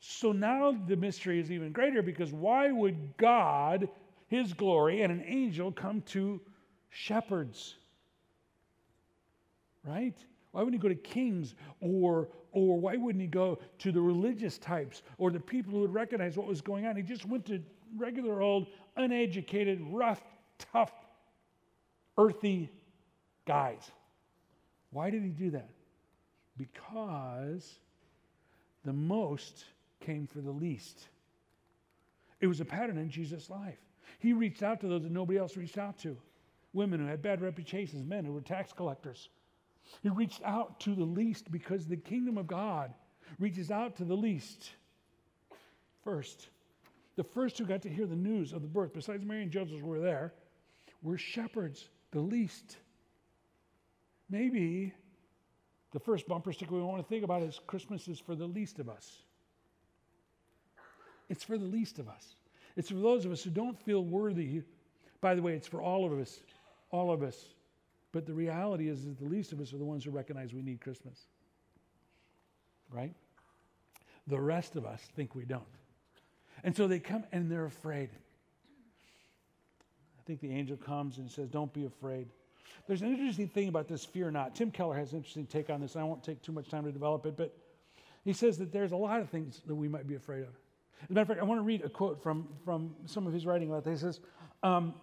So 0.00 0.32
now 0.32 0.74
the 0.86 0.96
mystery 0.96 1.38
is 1.38 1.50
even 1.52 1.72
greater 1.72 2.00
because 2.00 2.32
why 2.32 2.70
would 2.70 3.16
God, 3.18 3.90
His 4.28 4.54
glory, 4.54 5.02
and 5.02 5.12
an 5.12 5.24
angel 5.26 5.70
come 5.70 6.00
to 6.02 6.40
shepherds. 6.90 7.74
Right? 9.84 10.16
Why 10.52 10.62
wouldn't 10.62 10.82
he 10.82 10.88
go 10.88 10.88
to 10.88 11.00
kings 11.00 11.54
or 11.80 12.28
or 12.52 12.80
why 12.80 12.96
wouldn't 12.96 13.20
he 13.20 13.28
go 13.28 13.58
to 13.80 13.92
the 13.92 14.00
religious 14.00 14.56
types 14.56 15.02
or 15.18 15.30
the 15.30 15.38
people 15.38 15.74
who 15.74 15.80
would 15.80 15.92
recognize 15.92 16.38
what 16.38 16.46
was 16.46 16.62
going 16.62 16.86
on? 16.86 16.96
He 16.96 17.02
just 17.02 17.26
went 17.26 17.44
to 17.46 17.62
regular 17.94 18.40
old, 18.40 18.68
uneducated, 18.96 19.78
rough, 19.90 20.22
tough, 20.72 20.92
earthy 22.16 22.70
guys. 23.46 23.90
Why 24.90 25.10
did 25.10 25.22
he 25.22 25.28
do 25.28 25.50
that? 25.50 25.68
Because 26.56 27.78
the 28.86 28.92
most 28.94 29.66
came 30.00 30.26
for 30.26 30.40
the 30.40 30.50
least. 30.50 31.08
It 32.40 32.46
was 32.46 32.60
a 32.60 32.64
pattern 32.64 32.96
in 32.96 33.10
Jesus' 33.10 33.50
life. 33.50 33.78
He 34.18 34.32
reached 34.32 34.62
out 34.62 34.80
to 34.80 34.88
those 34.88 35.02
that 35.02 35.12
nobody 35.12 35.38
else 35.38 35.56
reached 35.56 35.76
out 35.76 35.98
to 35.98 36.16
women 36.76 37.00
who 37.00 37.06
had 37.06 37.22
bad 37.22 37.40
reputations, 37.40 38.06
men 38.06 38.24
who 38.24 38.32
were 38.32 38.40
tax 38.40 38.72
collectors. 38.72 39.30
He 40.02 40.08
reached 40.10 40.42
out 40.44 40.78
to 40.80 40.94
the 40.94 41.04
least 41.04 41.50
because 41.50 41.86
the 41.86 41.96
kingdom 41.96 42.38
of 42.38 42.46
God 42.46 42.92
reaches 43.38 43.70
out 43.70 43.96
to 43.96 44.04
the 44.04 44.14
least 44.16 44.70
first. 46.04 46.48
The 47.16 47.24
first 47.24 47.58
who 47.58 47.64
got 47.64 47.82
to 47.82 47.88
hear 47.88 48.06
the 48.06 48.14
news 48.14 48.52
of 48.52 48.62
the 48.62 48.68
birth, 48.68 48.92
besides 48.94 49.24
Mary 49.24 49.42
and 49.42 49.50
Joseph 49.50 49.82
were 49.82 50.00
there, 50.00 50.34
were 51.02 51.16
shepherds, 51.16 51.88
the 52.10 52.20
least. 52.20 52.76
Maybe 54.28 54.92
the 55.92 56.00
first 56.00 56.28
bumper 56.28 56.52
sticker 56.52 56.74
we 56.74 56.82
want 56.82 57.02
to 57.02 57.08
think 57.08 57.24
about 57.24 57.42
is 57.42 57.60
Christmas 57.66 58.06
is 58.06 58.20
for 58.20 58.34
the 58.34 58.46
least 58.46 58.78
of 58.78 58.88
us. 58.88 59.22
It's 61.28 61.42
for 61.42 61.56
the 61.56 61.64
least 61.64 61.98
of 61.98 62.08
us. 62.08 62.34
It's 62.76 62.90
for 62.90 62.96
those 62.96 63.24
of 63.24 63.32
us 63.32 63.42
who 63.42 63.50
don't 63.50 63.80
feel 63.80 64.04
worthy. 64.04 64.62
By 65.20 65.34
the 65.34 65.42
way, 65.42 65.54
it's 65.54 65.66
for 65.66 65.80
all 65.80 66.04
of 66.04 66.18
us 66.18 66.40
all 66.90 67.10
of 67.12 67.22
us. 67.22 67.36
But 68.12 68.26
the 68.26 68.32
reality 68.32 68.88
is 68.88 69.04
that 69.04 69.18
the 69.18 69.26
least 69.26 69.52
of 69.52 69.60
us 69.60 69.72
are 69.72 69.78
the 69.78 69.84
ones 69.84 70.04
who 70.04 70.10
recognize 70.10 70.52
we 70.54 70.62
need 70.62 70.80
Christmas. 70.80 71.18
Right? 72.90 73.14
The 74.26 74.40
rest 74.40 74.76
of 74.76 74.86
us 74.86 75.00
think 75.14 75.34
we 75.34 75.44
don't. 75.44 75.62
And 76.64 76.76
so 76.76 76.88
they 76.88 76.98
come 76.98 77.24
and 77.32 77.50
they're 77.50 77.66
afraid. 77.66 78.10
I 80.18 80.22
think 80.26 80.40
the 80.40 80.52
angel 80.52 80.76
comes 80.76 81.18
and 81.18 81.30
says, 81.30 81.48
Don't 81.48 81.72
be 81.72 81.84
afraid. 81.84 82.28
There's 82.86 83.02
an 83.02 83.08
interesting 83.08 83.48
thing 83.48 83.68
about 83.68 83.88
this 83.88 84.04
fear 84.04 84.30
not. 84.30 84.54
Tim 84.54 84.70
Keller 84.70 84.96
has 84.96 85.12
an 85.12 85.18
interesting 85.18 85.46
take 85.46 85.70
on 85.70 85.80
this, 85.80 85.94
and 85.94 86.02
I 86.02 86.04
won't 86.04 86.22
take 86.22 86.42
too 86.42 86.52
much 86.52 86.68
time 86.68 86.84
to 86.84 86.92
develop 86.92 87.26
it, 87.26 87.36
but 87.36 87.56
he 88.24 88.32
says 88.32 88.58
that 88.58 88.72
there's 88.72 88.92
a 88.92 88.96
lot 88.96 89.20
of 89.20 89.28
things 89.28 89.60
that 89.66 89.74
we 89.74 89.88
might 89.88 90.06
be 90.06 90.14
afraid 90.14 90.42
of. 90.42 90.48
As 91.02 91.10
a 91.10 91.12
matter 91.12 91.22
of 91.22 91.28
fact, 91.28 91.40
I 91.40 91.44
want 91.44 91.58
to 91.58 91.64
read 91.64 91.84
a 91.84 91.88
quote 91.88 92.22
from, 92.22 92.48
from 92.64 92.94
some 93.04 93.26
of 93.26 93.32
his 93.32 93.44
writing 93.44 93.68
about 93.68 93.84
this. 93.84 94.00
He 94.00 94.06
says, 94.06 94.20
um, 94.62 94.94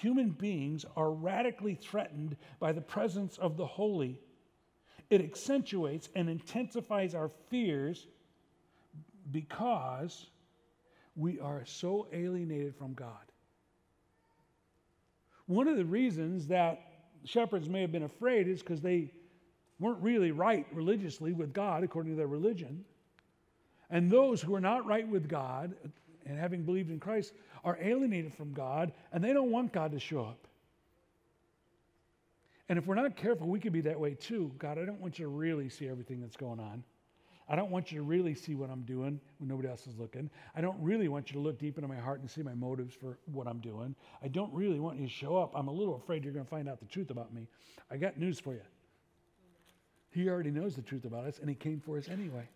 human 0.00 0.30
beings 0.30 0.86
are 0.96 1.10
radically 1.10 1.74
threatened 1.74 2.36
by 2.58 2.72
the 2.72 2.80
presence 2.80 3.36
of 3.36 3.56
the 3.56 3.66
holy. 3.66 4.18
It 5.10 5.20
accentuates 5.20 6.08
and 6.14 6.30
intensifies 6.30 7.14
our 7.14 7.30
fears 7.50 8.06
because 9.30 10.26
we 11.16 11.38
are 11.38 11.64
so 11.66 12.06
alienated 12.12 12.74
from 12.76 12.94
God. 12.94 13.12
One 15.46 15.68
of 15.68 15.76
the 15.76 15.84
reasons 15.84 16.46
that 16.46 16.80
shepherds 17.24 17.68
may 17.68 17.82
have 17.82 17.92
been 17.92 18.04
afraid 18.04 18.48
is 18.48 18.60
because 18.60 18.80
they 18.80 19.12
weren't 19.78 20.02
really 20.02 20.30
right 20.30 20.66
religiously 20.72 21.32
with 21.32 21.52
God 21.52 21.84
according 21.84 22.12
to 22.12 22.16
their 22.16 22.26
religion. 22.26 22.84
And 23.90 24.10
those 24.10 24.40
who 24.40 24.54
are 24.54 24.60
not 24.60 24.86
right 24.86 25.06
with 25.06 25.28
God 25.28 25.74
and 26.26 26.38
having 26.38 26.62
believed 26.62 26.90
in 26.90 27.00
Christ 27.00 27.32
are 27.64 27.78
alienated 27.80 28.34
from 28.34 28.52
God 28.52 28.92
and 29.12 29.22
they 29.22 29.32
don't 29.32 29.50
want 29.50 29.72
God 29.72 29.92
to 29.92 30.00
show 30.00 30.24
up. 30.24 30.46
And 32.68 32.78
if 32.78 32.86
we're 32.86 32.94
not 32.94 33.16
careful, 33.16 33.48
we 33.48 33.58
could 33.58 33.72
be 33.72 33.80
that 33.82 33.98
way 33.98 34.14
too. 34.14 34.52
God, 34.58 34.78
I 34.78 34.84
don't 34.84 35.00
want 35.00 35.18
you 35.18 35.24
to 35.24 35.28
really 35.28 35.68
see 35.68 35.88
everything 35.88 36.20
that's 36.20 36.36
going 36.36 36.60
on. 36.60 36.84
I 37.48 37.56
don't 37.56 37.72
want 37.72 37.90
you 37.90 37.98
to 37.98 38.04
really 38.04 38.36
see 38.36 38.54
what 38.54 38.70
I'm 38.70 38.82
doing 38.82 39.20
when 39.38 39.48
nobody 39.48 39.68
else 39.68 39.88
is 39.88 39.98
looking. 39.98 40.30
I 40.54 40.60
don't 40.60 40.80
really 40.80 41.08
want 41.08 41.30
you 41.30 41.34
to 41.34 41.40
look 41.40 41.58
deep 41.58 41.76
into 41.78 41.88
my 41.88 41.96
heart 41.96 42.20
and 42.20 42.30
see 42.30 42.44
my 42.44 42.54
motives 42.54 42.94
for 42.94 43.18
what 43.32 43.48
I'm 43.48 43.58
doing. 43.58 43.96
I 44.22 44.28
don't 44.28 44.54
really 44.54 44.78
want 44.78 45.00
you 45.00 45.06
to 45.06 45.12
show 45.12 45.36
up. 45.36 45.50
I'm 45.56 45.66
a 45.66 45.72
little 45.72 45.96
afraid 45.96 46.22
you're 46.22 46.32
going 46.32 46.44
to 46.44 46.50
find 46.50 46.68
out 46.68 46.78
the 46.78 46.86
truth 46.86 47.10
about 47.10 47.34
me. 47.34 47.48
I 47.90 47.96
got 47.96 48.16
news 48.16 48.38
for 48.38 48.54
you. 48.54 48.62
He 50.12 50.28
already 50.28 50.52
knows 50.52 50.76
the 50.76 50.82
truth 50.82 51.04
about 51.04 51.24
us, 51.24 51.40
and 51.40 51.48
He 51.48 51.56
came 51.56 51.80
for 51.80 51.98
us 51.98 52.08
anyway. 52.08 52.48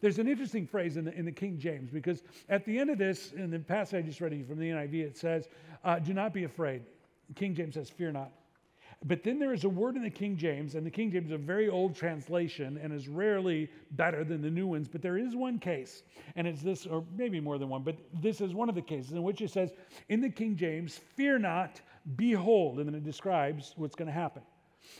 There's 0.00 0.18
an 0.18 0.28
interesting 0.28 0.66
phrase 0.66 0.96
in 0.96 1.04
the, 1.04 1.14
in 1.14 1.24
the 1.24 1.32
King 1.32 1.58
James 1.58 1.90
because 1.90 2.22
at 2.48 2.64
the 2.64 2.78
end 2.78 2.90
of 2.90 2.98
this, 2.98 3.32
in 3.32 3.50
the 3.50 3.58
passage 3.58 4.04
I 4.04 4.06
just 4.06 4.20
read 4.20 4.46
from 4.46 4.58
the 4.58 4.70
NIV, 4.70 4.94
it 4.94 5.16
says, 5.16 5.48
uh, 5.84 5.98
Do 5.98 6.14
not 6.14 6.32
be 6.32 6.44
afraid. 6.44 6.82
King 7.34 7.54
James 7.54 7.74
says, 7.74 7.90
Fear 7.90 8.12
not. 8.12 8.30
But 9.04 9.22
then 9.22 9.38
there 9.38 9.52
is 9.52 9.62
a 9.62 9.68
word 9.68 9.94
in 9.94 10.02
the 10.02 10.10
King 10.10 10.36
James, 10.36 10.74
and 10.74 10.84
the 10.84 10.90
King 10.90 11.12
James 11.12 11.26
is 11.26 11.32
a 11.32 11.38
very 11.38 11.68
old 11.68 11.94
translation 11.94 12.80
and 12.82 12.92
is 12.92 13.06
rarely 13.06 13.70
better 13.92 14.24
than 14.24 14.42
the 14.42 14.50
new 14.50 14.66
ones. 14.66 14.88
But 14.88 15.02
there 15.02 15.16
is 15.16 15.36
one 15.36 15.60
case, 15.60 16.02
and 16.34 16.48
it's 16.48 16.62
this, 16.62 16.84
or 16.84 17.04
maybe 17.16 17.38
more 17.38 17.58
than 17.58 17.68
one, 17.68 17.84
but 17.84 17.96
this 18.20 18.40
is 18.40 18.54
one 18.54 18.68
of 18.68 18.74
the 18.74 18.82
cases 18.82 19.12
in 19.12 19.22
which 19.22 19.40
it 19.40 19.50
says, 19.50 19.70
in 20.08 20.20
the 20.20 20.28
King 20.28 20.56
James, 20.56 20.98
fear 21.16 21.38
not, 21.38 21.80
behold, 22.16 22.78
and 22.78 22.88
then 22.88 22.94
it 22.96 23.04
describes 23.04 23.72
what's 23.76 23.94
going 23.94 24.08
to 24.08 24.12
happen. 24.12 24.42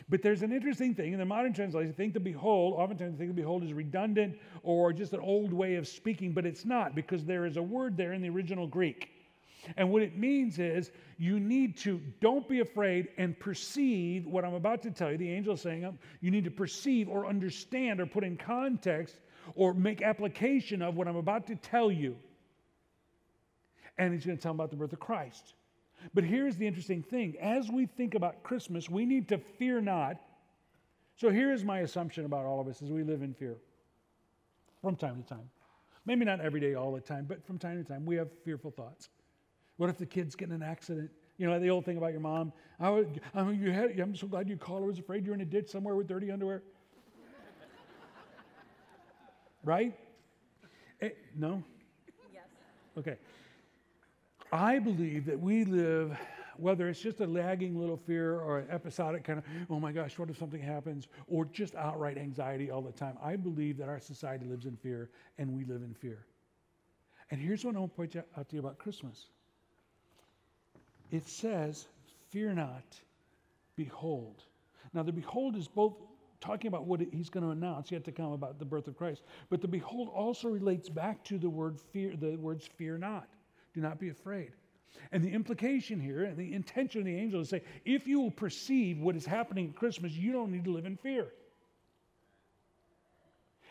But 0.08 0.22
there's 0.22 0.42
an 0.42 0.52
interesting 0.52 0.94
thing 0.94 1.12
in 1.12 1.18
the 1.18 1.24
modern 1.24 1.52
translation. 1.52 1.92
Think 1.92 2.14
the 2.14 2.20
behold, 2.20 2.74
oftentimes 2.74 3.18
think 3.18 3.30
the 3.30 3.34
behold 3.34 3.64
is 3.64 3.72
redundant 3.72 4.38
or 4.62 4.92
just 4.92 5.12
an 5.12 5.20
old 5.20 5.52
way 5.52 5.76
of 5.76 5.86
speaking, 5.86 6.32
but 6.32 6.46
it's 6.46 6.64
not 6.64 6.94
because 6.94 7.24
there 7.24 7.46
is 7.46 7.56
a 7.56 7.62
word 7.62 7.96
there 7.96 8.12
in 8.12 8.22
the 8.22 8.30
original 8.30 8.66
Greek. 8.66 9.10
And 9.76 9.90
what 9.90 10.02
it 10.02 10.16
means 10.16 10.58
is 10.58 10.92
you 11.18 11.40
need 11.40 11.76
to, 11.78 12.00
don't 12.20 12.48
be 12.48 12.60
afraid 12.60 13.08
and 13.18 13.38
perceive 13.38 14.26
what 14.26 14.44
I'm 14.44 14.54
about 14.54 14.82
to 14.82 14.90
tell 14.90 15.10
you. 15.10 15.18
The 15.18 15.30
angel 15.30 15.54
is 15.54 15.60
saying, 15.60 15.98
you 16.20 16.30
need 16.30 16.44
to 16.44 16.50
perceive 16.50 17.08
or 17.08 17.26
understand 17.26 18.00
or 18.00 18.06
put 18.06 18.24
in 18.24 18.36
context 18.36 19.16
or 19.54 19.74
make 19.74 20.00
application 20.00 20.80
of 20.80 20.96
what 20.96 21.08
I'm 21.08 21.16
about 21.16 21.46
to 21.48 21.56
tell 21.56 21.90
you. 21.90 22.16
And 23.98 24.14
he's 24.14 24.24
going 24.24 24.38
to 24.38 24.42
tell 24.42 24.52
them 24.52 24.60
about 24.60 24.70
the 24.70 24.76
birth 24.76 24.92
of 24.92 25.00
Christ. 25.00 25.54
But 26.14 26.24
here's 26.24 26.56
the 26.56 26.66
interesting 26.66 27.02
thing 27.02 27.36
as 27.40 27.70
we 27.70 27.86
think 27.86 28.14
about 28.14 28.42
Christmas, 28.42 28.88
we 28.88 29.04
need 29.04 29.28
to 29.28 29.38
fear 29.38 29.80
not. 29.80 30.16
So 31.16 31.30
here 31.30 31.52
is 31.52 31.64
my 31.64 31.80
assumption 31.80 32.24
about 32.24 32.44
all 32.44 32.60
of 32.60 32.68
us 32.68 32.82
as 32.82 32.90
we 32.90 33.02
live 33.02 33.22
in 33.22 33.34
fear 33.34 33.56
from 34.80 34.96
time 34.96 35.22
to 35.22 35.28
time. 35.28 35.50
Maybe 36.06 36.24
not 36.24 36.40
every 36.40 36.60
day, 36.60 36.74
all 36.74 36.92
the 36.92 37.00
time, 37.00 37.26
but 37.28 37.44
from 37.44 37.58
time 37.58 37.82
to 37.82 37.88
time, 37.88 38.06
we 38.06 38.16
have 38.16 38.28
fearful 38.44 38.70
thoughts. 38.70 39.10
What 39.76 39.90
if 39.90 39.98
the 39.98 40.06
kids 40.06 40.34
get 40.34 40.48
in 40.48 40.54
an 40.54 40.62
accident? 40.62 41.10
You 41.36 41.46
know, 41.46 41.58
the 41.60 41.68
old 41.70 41.84
thing 41.84 41.98
about 41.98 42.12
your 42.12 42.20
mom. 42.20 42.52
I 42.80 42.90
would, 42.90 43.20
I 43.34 43.42
mean, 43.42 43.60
you 43.60 43.70
had, 43.70 43.98
I'm 44.00 44.16
so 44.16 44.26
glad 44.26 44.48
you 44.48 44.56
called. 44.56 44.82
I 44.82 44.86
was 44.86 44.98
afraid 44.98 45.24
you're 45.24 45.34
in 45.34 45.40
a 45.40 45.44
ditch 45.44 45.68
somewhere 45.68 45.94
with 45.94 46.08
dirty 46.08 46.30
underwear. 46.30 46.62
right? 49.64 49.94
Eh, 51.00 51.10
no? 51.36 51.62
Yes. 52.32 52.44
Okay. 52.96 53.16
I 54.52 54.78
believe 54.78 55.26
that 55.26 55.38
we 55.38 55.64
live, 55.64 56.18
whether 56.56 56.88
it's 56.88 57.00
just 57.00 57.20
a 57.20 57.26
lagging 57.26 57.78
little 57.78 57.96
fear 57.96 58.40
or 58.40 58.60
an 58.60 58.70
episodic 58.70 59.24
kind 59.24 59.38
of, 59.38 59.44
oh 59.68 59.78
my 59.78 59.92
gosh, 59.92 60.18
what 60.18 60.30
if 60.30 60.38
something 60.38 60.62
happens, 60.62 61.08
or 61.26 61.44
just 61.46 61.74
outright 61.74 62.16
anxiety 62.16 62.70
all 62.70 62.80
the 62.80 62.92
time. 62.92 63.16
I 63.22 63.36
believe 63.36 63.76
that 63.78 63.88
our 63.88 64.00
society 64.00 64.46
lives 64.46 64.64
in 64.64 64.76
fear 64.76 65.10
and 65.38 65.52
we 65.52 65.64
live 65.64 65.82
in 65.82 65.94
fear. 65.94 66.24
And 67.30 67.40
here's 67.40 67.64
what 67.64 67.76
I 67.76 67.80
want 67.80 67.92
to 67.92 67.96
point 67.96 68.16
out 68.16 68.48
to 68.48 68.56
you 68.56 68.60
about 68.60 68.78
Christmas 68.78 69.26
it 71.10 71.26
says, 71.26 71.86
Fear 72.30 72.54
not, 72.54 72.84
behold. 73.76 74.42
Now, 74.92 75.02
the 75.02 75.12
behold 75.12 75.56
is 75.56 75.68
both 75.68 75.94
talking 76.40 76.68
about 76.68 76.86
what 76.86 77.00
he's 77.12 77.30
going 77.30 77.44
to 77.44 77.50
announce 77.50 77.90
yet 77.90 78.04
to 78.04 78.12
come 78.12 78.32
about 78.32 78.58
the 78.58 78.64
birth 78.64 78.86
of 78.86 78.96
Christ, 78.96 79.22
but 79.50 79.60
the 79.60 79.68
behold 79.68 80.08
also 80.14 80.48
relates 80.48 80.88
back 80.88 81.24
to 81.24 81.38
the 81.38 81.48
word 81.48 81.80
fear, 81.92 82.14
the 82.16 82.36
words 82.36 82.66
fear 82.66 82.96
not. 82.96 83.28
Do 83.78 83.82
not 83.82 84.00
be 84.00 84.08
afraid. 84.08 84.50
And 85.12 85.22
the 85.22 85.30
implication 85.30 86.00
here, 86.00 86.24
and 86.24 86.36
the 86.36 86.52
intention 86.52 87.00
of 87.00 87.04
the 87.06 87.16
angel 87.16 87.42
is 87.42 87.48
say, 87.48 87.62
if 87.84 88.08
you 88.08 88.18
will 88.18 88.32
perceive 88.32 88.98
what 88.98 89.14
is 89.14 89.24
happening 89.24 89.68
at 89.68 89.76
Christmas, 89.76 90.10
you 90.14 90.32
don't 90.32 90.50
need 90.50 90.64
to 90.64 90.72
live 90.72 90.84
in 90.84 90.96
fear. 90.96 91.28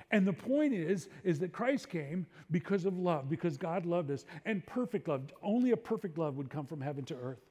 And 0.10 0.26
the 0.26 0.32
point 0.32 0.74
is, 0.74 1.10
is 1.26 1.40
that 1.40 1.52
Christ 1.52 1.90
came 1.90 2.26
because 2.52 2.86
of 2.86 2.98
love, 2.98 3.28
because 3.28 3.58
God 3.58 3.86
loved 3.86 4.10
us, 4.10 4.24
and 4.46 4.66
perfect 4.66 5.10
love. 5.10 5.24
Only 5.44 5.72
a 5.72 5.78
perfect 5.78 6.18
love 6.18 6.38
would 6.38 6.50
come 6.50 6.66
from 6.66 6.80
heaven 6.80 7.04
to 7.06 7.16
earth. 7.16 7.42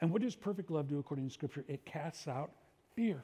And 0.00 0.10
what 0.10 0.22
does 0.22 0.34
perfect 0.34 0.70
love 0.70 0.88
do 0.88 0.98
according 0.98 1.28
to 1.28 1.34
Scripture? 1.34 1.66
It 1.68 1.84
casts 1.84 2.26
out 2.26 2.52
fear. 2.96 3.22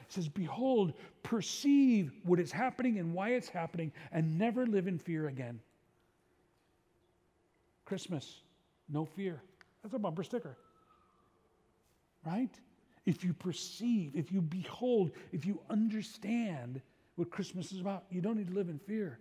It 0.00 0.10
says, 0.10 0.26
Behold, 0.26 0.94
perceive 1.22 2.12
what 2.24 2.40
is 2.40 2.50
happening 2.50 2.98
and 2.98 3.12
why 3.12 3.32
it's 3.32 3.50
happening, 3.50 3.92
and 4.10 4.38
never 4.38 4.66
live 4.66 4.86
in 4.86 4.98
fear 4.98 5.28
again. 5.28 5.60
Christmas, 7.86 8.42
no 8.88 9.06
fear. 9.06 9.42
That's 9.82 9.94
a 9.94 9.98
bumper 9.98 10.22
sticker. 10.22 10.58
Right? 12.24 12.54
If 13.06 13.24
you 13.24 13.32
perceive, 13.32 14.14
if 14.14 14.30
you 14.30 14.42
behold, 14.42 15.12
if 15.32 15.46
you 15.46 15.60
understand, 15.70 16.82
what 17.16 17.30
Christmas 17.30 17.72
is 17.72 17.80
about. 17.80 18.04
You 18.10 18.20
don't 18.20 18.36
need 18.36 18.48
to 18.48 18.54
live 18.54 18.68
in 18.68 18.78
fear. 18.78 19.18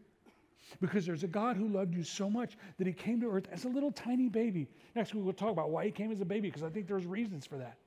Because 0.81 1.05
there's 1.05 1.23
a 1.23 1.27
God 1.27 1.57
who 1.57 1.67
loved 1.67 1.93
you 1.93 2.03
so 2.03 2.29
much 2.29 2.57
that 2.77 2.87
he 2.87 2.93
came 2.93 3.21
to 3.21 3.31
earth 3.31 3.47
as 3.51 3.65
a 3.65 3.69
little 3.69 3.91
tiny 3.91 4.29
baby. 4.29 4.67
Next 4.95 5.13
week 5.13 5.23
we'll 5.23 5.33
talk 5.33 5.51
about 5.51 5.69
why 5.69 5.85
he 5.85 5.91
came 5.91 6.11
as 6.11 6.21
a 6.21 6.25
baby, 6.25 6.49
because 6.49 6.63
I 6.63 6.69
think 6.69 6.87
there's 6.87 7.05
reasons 7.05 7.45
for 7.45 7.57
that. 7.57 7.77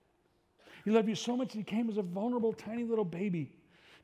He 0.85 0.91
loved 0.91 1.09
you 1.09 1.15
so 1.15 1.37
much 1.37 1.49
that 1.49 1.59
he 1.59 1.65
came 1.65 1.89
as 1.89 1.99
a 1.99 2.03
vulnerable, 2.03 2.53
tiny 2.53 2.85
little 2.85 3.05
baby 3.05 3.51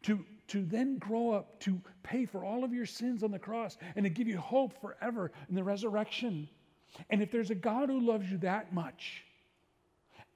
to, 0.03 0.25
to 0.49 0.65
then 0.65 0.99
grow 0.99 1.31
up, 1.31 1.61
to 1.61 1.81
pay 2.03 2.27
for 2.27 2.45
all 2.45 2.65
of 2.65 2.75
your 2.75 2.85
sins 2.85 3.23
on 3.23 3.31
the 3.31 3.39
cross, 3.39 3.79
and 3.95 4.05
to 4.05 4.11
give 4.11 4.27
you 4.27 4.39
hope 4.39 4.79
forever 4.81 5.31
in 5.49 5.55
the 5.55 5.65
resurrection. 5.65 6.49
And 7.11 7.23
if 7.23 7.31
there's 7.31 7.51
a 7.51 7.55
God 7.55 7.89
who 7.89 8.01
loves 8.01 8.31
you 8.31 8.39
that 8.39 8.73
much, 8.73 9.25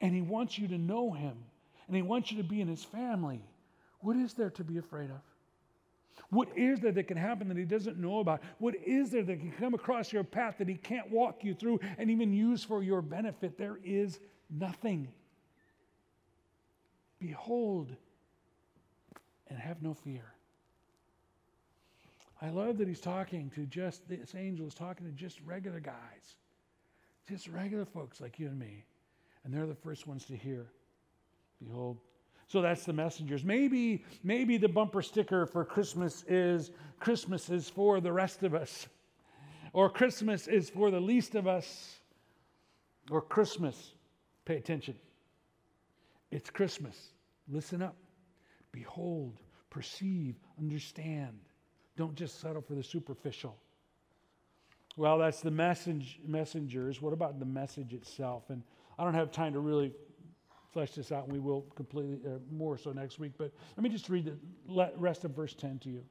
and 0.00 0.14
he 0.14 0.22
wants 0.22 0.58
you 0.58 0.68
to 0.68 0.78
know 0.78 1.12
him, 1.12 1.36
and 1.86 1.96
he 1.96 2.02
wants 2.02 2.30
you 2.30 2.38
to 2.38 2.48
be 2.48 2.60
in 2.60 2.68
his 2.68 2.84
family, 2.84 3.42
what 4.00 4.16
is 4.16 4.34
there 4.34 4.50
to 4.50 4.64
be 4.64 4.78
afraid 4.78 5.10
of? 5.10 5.20
What 6.30 6.48
is 6.56 6.80
there 6.80 6.92
that 6.92 7.04
can 7.04 7.16
happen 7.16 7.48
that 7.48 7.56
he 7.56 7.64
doesn't 7.64 7.98
know 7.98 8.18
about? 8.20 8.42
What 8.58 8.74
is 8.74 9.10
there 9.10 9.22
that 9.22 9.40
can 9.40 9.52
come 9.52 9.74
across 9.74 10.12
your 10.12 10.24
path 10.24 10.56
that 10.58 10.68
he 10.68 10.74
can't 10.74 11.10
walk 11.10 11.42
you 11.42 11.54
through 11.54 11.80
and 11.96 12.10
even 12.10 12.32
use 12.32 12.62
for 12.62 12.82
your 12.82 13.00
benefit? 13.00 13.56
There 13.56 13.78
is 13.82 14.18
nothing. 14.50 15.08
Behold 17.18 17.94
and 19.48 19.58
have 19.58 19.82
no 19.82 19.94
fear. 19.94 20.34
I 22.40 22.50
love 22.50 22.78
that 22.78 22.86
he's 22.86 23.00
talking 23.00 23.50
to 23.54 23.66
just, 23.66 24.08
this 24.08 24.34
angel 24.36 24.68
is 24.68 24.74
talking 24.74 25.06
to 25.06 25.12
just 25.12 25.40
regular 25.44 25.80
guys, 25.80 26.36
just 27.28 27.48
regular 27.48 27.84
folks 27.84 28.20
like 28.20 28.38
you 28.38 28.48
and 28.48 28.58
me. 28.58 28.84
And 29.44 29.52
they're 29.52 29.66
the 29.66 29.74
first 29.74 30.06
ones 30.06 30.24
to 30.26 30.36
hear. 30.36 30.66
Behold, 31.62 31.98
so 32.46 32.62
that's 32.62 32.84
the 32.84 32.92
messengers. 32.92 33.44
Maybe, 33.44 34.04
maybe 34.22 34.56
the 34.56 34.68
bumper 34.68 35.02
sticker 35.02 35.44
for 35.46 35.64
Christmas 35.64 36.24
is 36.28 36.70
Christmas 36.98 37.50
is 37.50 37.68
for 37.68 38.00
the 38.00 38.12
rest 38.12 38.42
of 38.42 38.54
us, 38.54 38.86
or 39.72 39.90
Christmas 39.90 40.48
is 40.48 40.70
for 40.70 40.90
the 40.90 41.00
least 41.00 41.34
of 41.34 41.46
us, 41.46 41.98
or 43.10 43.20
Christmas. 43.20 43.92
Pay 44.44 44.56
attention. 44.56 44.94
It's 46.30 46.48
Christmas. 46.48 47.08
Listen 47.48 47.82
up. 47.82 47.96
Behold, 48.72 49.40
perceive, 49.68 50.36
understand. 50.58 51.38
Don't 51.96 52.14
just 52.14 52.40
settle 52.40 52.62
for 52.62 52.74
the 52.74 52.82
superficial. 52.82 53.56
Well, 54.98 55.18
that's 55.18 55.42
the 55.42 55.52
message, 55.52 56.18
messengers. 56.26 57.00
What 57.00 57.12
about 57.12 57.38
the 57.38 57.44
message 57.44 57.94
itself? 57.94 58.50
And 58.50 58.64
I 58.98 59.04
don't 59.04 59.14
have 59.14 59.30
time 59.30 59.52
to 59.52 59.61
really 59.61 59.92
flesh 60.72 60.90
this 60.90 61.12
out, 61.12 61.22
and 61.22 61.32
we 61.32 61.38
will 61.38 61.66
completely 61.76 62.18
uh, 62.26 62.38
more 62.50 62.76
so 62.76 62.90
next 62.90 63.20
week. 63.20 63.34
But 63.38 63.52
let 63.76 63.84
me 63.84 63.90
just 63.90 64.08
read 64.08 64.24
the 64.26 64.90
rest 64.96 65.24
of 65.24 65.37
verse 65.37 65.54
10 65.54 65.78
to 65.84 65.88
you. 65.88 66.02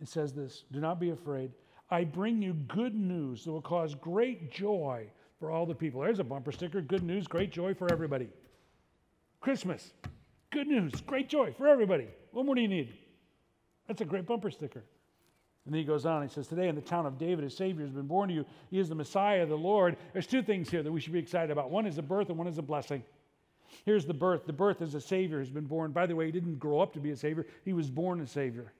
It 0.00 0.06
says 0.06 0.32
this 0.32 0.62
Do 0.70 0.78
not 0.78 1.00
be 1.00 1.10
afraid. 1.10 1.50
I 1.90 2.04
bring 2.04 2.40
you 2.40 2.52
good 2.52 2.94
news 2.94 3.42
that 3.42 3.50
will 3.50 3.60
cause 3.60 3.96
great 3.96 4.52
joy 4.52 5.08
for 5.40 5.50
all 5.50 5.66
the 5.66 5.74
people. 5.74 6.00
There's 6.00 6.20
a 6.20 6.24
bumper 6.24 6.52
sticker 6.52 6.80
good 6.80 7.02
news, 7.02 7.26
great 7.26 7.50
joy 7.50 7.74
for 7.74 7.92
everybody. 7.92 8.28
Christmas, 9.40 9.92
good 10.52 10.68
news, 10.68 11.00
great 11.00 11.28
joy 11.28 11.52
for 11.58 11.66
everybody. 11.66 12.06
What 12.30 12.46
more 12.46 12.54
do 12.54 12.60
you 12.60 12.68
need? 12.68 12.94
That's 13.88 14.02
a 14.02 14.04
great 14.04 14.24
bumper 14.24 14.52
sticker. 14.52 14.84
And 15.68 15.74
then 15.74 15.80
he 15.80 15.84
goes 15.84 16.06
on, 16.06 16.22
he 16.22 16.28
says, 16.30 16.48
Today 16.48 16.68
in 16.68 16.76
the 16.76 16.80
town 16.80 17.04
of 17.04 17.18
David, 17.18 17.44
a 17.44 17.50
Savior 17.50 17.84
has 17.84 17.92
been 17.92 18.06
born 18.06 18.30
to 18.30 18.34
you. 18.34 18.46
He 18.70 18.78
is 18.78 18.88
the 18.88 18.94
Messiah, 18.94 19.44
the 19.44 19.54
Lord. 19.54 19.98
There's 20.14 20.26
two 20.26 20.42
things 20.42 20.70
here 20.70 20.82
that 20.82 20.90
we 20.90 20.98
should 20.98 21.12
be 21.12 21.18
excited 21.18 21.50
about 21.50 21.70
one 21.70 21.84
is 21.84 21.98
a 21.98 22.02
birth, 22.02 22.30
and 22.30 22.38
one 22.38 22.46
is 22.46 22.56
a 22.56 22.62
blessing. 22.62 23.02
Here's 23.84 24.06
the 24.06 24.14
birth. 24.14 24.46
The 24.46 24.52
birth 24.54 24.80
is 24.80 24.94
a 24.94 25.00
Savior 25.02 25.40
who's 25.40 25.50
been 25.50 25.66
born. 25.66 25.92
By 25.92 26.06
the 26.06 26.16
way, 26.16 26.24
he 26.24 26.32
didn't 26.32 26.58
grow 26.58 26.80
up 26.80 26.94
to 26.94 27.00
be 27.00 27.10
a 27.10 27.16
Savior, 27.18 27.46
he 27.66 27.74
was 27.74 27.90
born 27.90 28.22
a 28.22 28.26
Savior. 28.26 28.72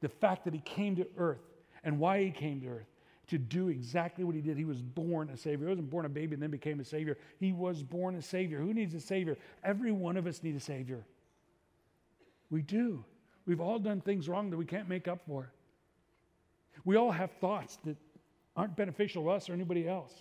The 0.00 0.08
fact 0.08 0.44
that 0.44 0.54
he 0.54 0.60
came 0.60 0.94
to 0.94 1.08
earth 1.18 1.42
and 1.82 1.98
why 1.98 2.22
he 2.22 2.30
came 2.30 2.60
to 2.60 2.68
earth 2.68 2.86
to 3.26 3.36
do 3.36 3.68
exactly 3.68 4.22
what 4.22 4.36
he 4.36 4.40
did. 4.40 4.56
He 4.56 4.64
was 4.64 4.80
born 4.80 5.28
a 5.30 5.36
Savior. 5.36 5.66
He 5.66 5.70
wasn't 5.70 5.90
born 5.90 6.06
a 6.06 6.08
baby 6.08 6.34
and 6.34 6.42
then 6.42 6.52
became 6.52 6.78
a 6.78 6.84
Savior. 6.84 7.18
He 7.40 7.50
was 7.50 7.82
born 7.82 8.14
a 8.14 8.22
Savior. 8.22 8.60
Who 8.60 8.72
needs 8.72 8.94
a 8.94 9.00
Savior? 9.00 9.36
Every 9.64 9.90
one 9.90 10.16
of 10.16 10.28
us 10.28 10.40
needs 10.44 10.62
a 10.62 10.64
Savior. 10.64 11.04
We 12.48 12.62
do. 12.62 13.04
We've 13.44 13.60
all 13.60 13.80
done 13.80 14.00
things 14.00 14.28
wrong 14.28 14.50
that 14.50 14.56
we 14.56 14.64
can't 14.64 14.88
make 14.88 15.08
up 15.08 15.22
for. 15.26 15.50
We 16.84 16.96
all 16.96 17.10
have 17.10 17.30
thoughts 17.40 17.78
that 17.84 17.96
aren't 18.56 18.76
beneficial 18.76 19.24
to 19.24 19.30
us 19.30 19.48
or 19.48 19.52
anybody 19.52 19.88
else. 19.88 20.12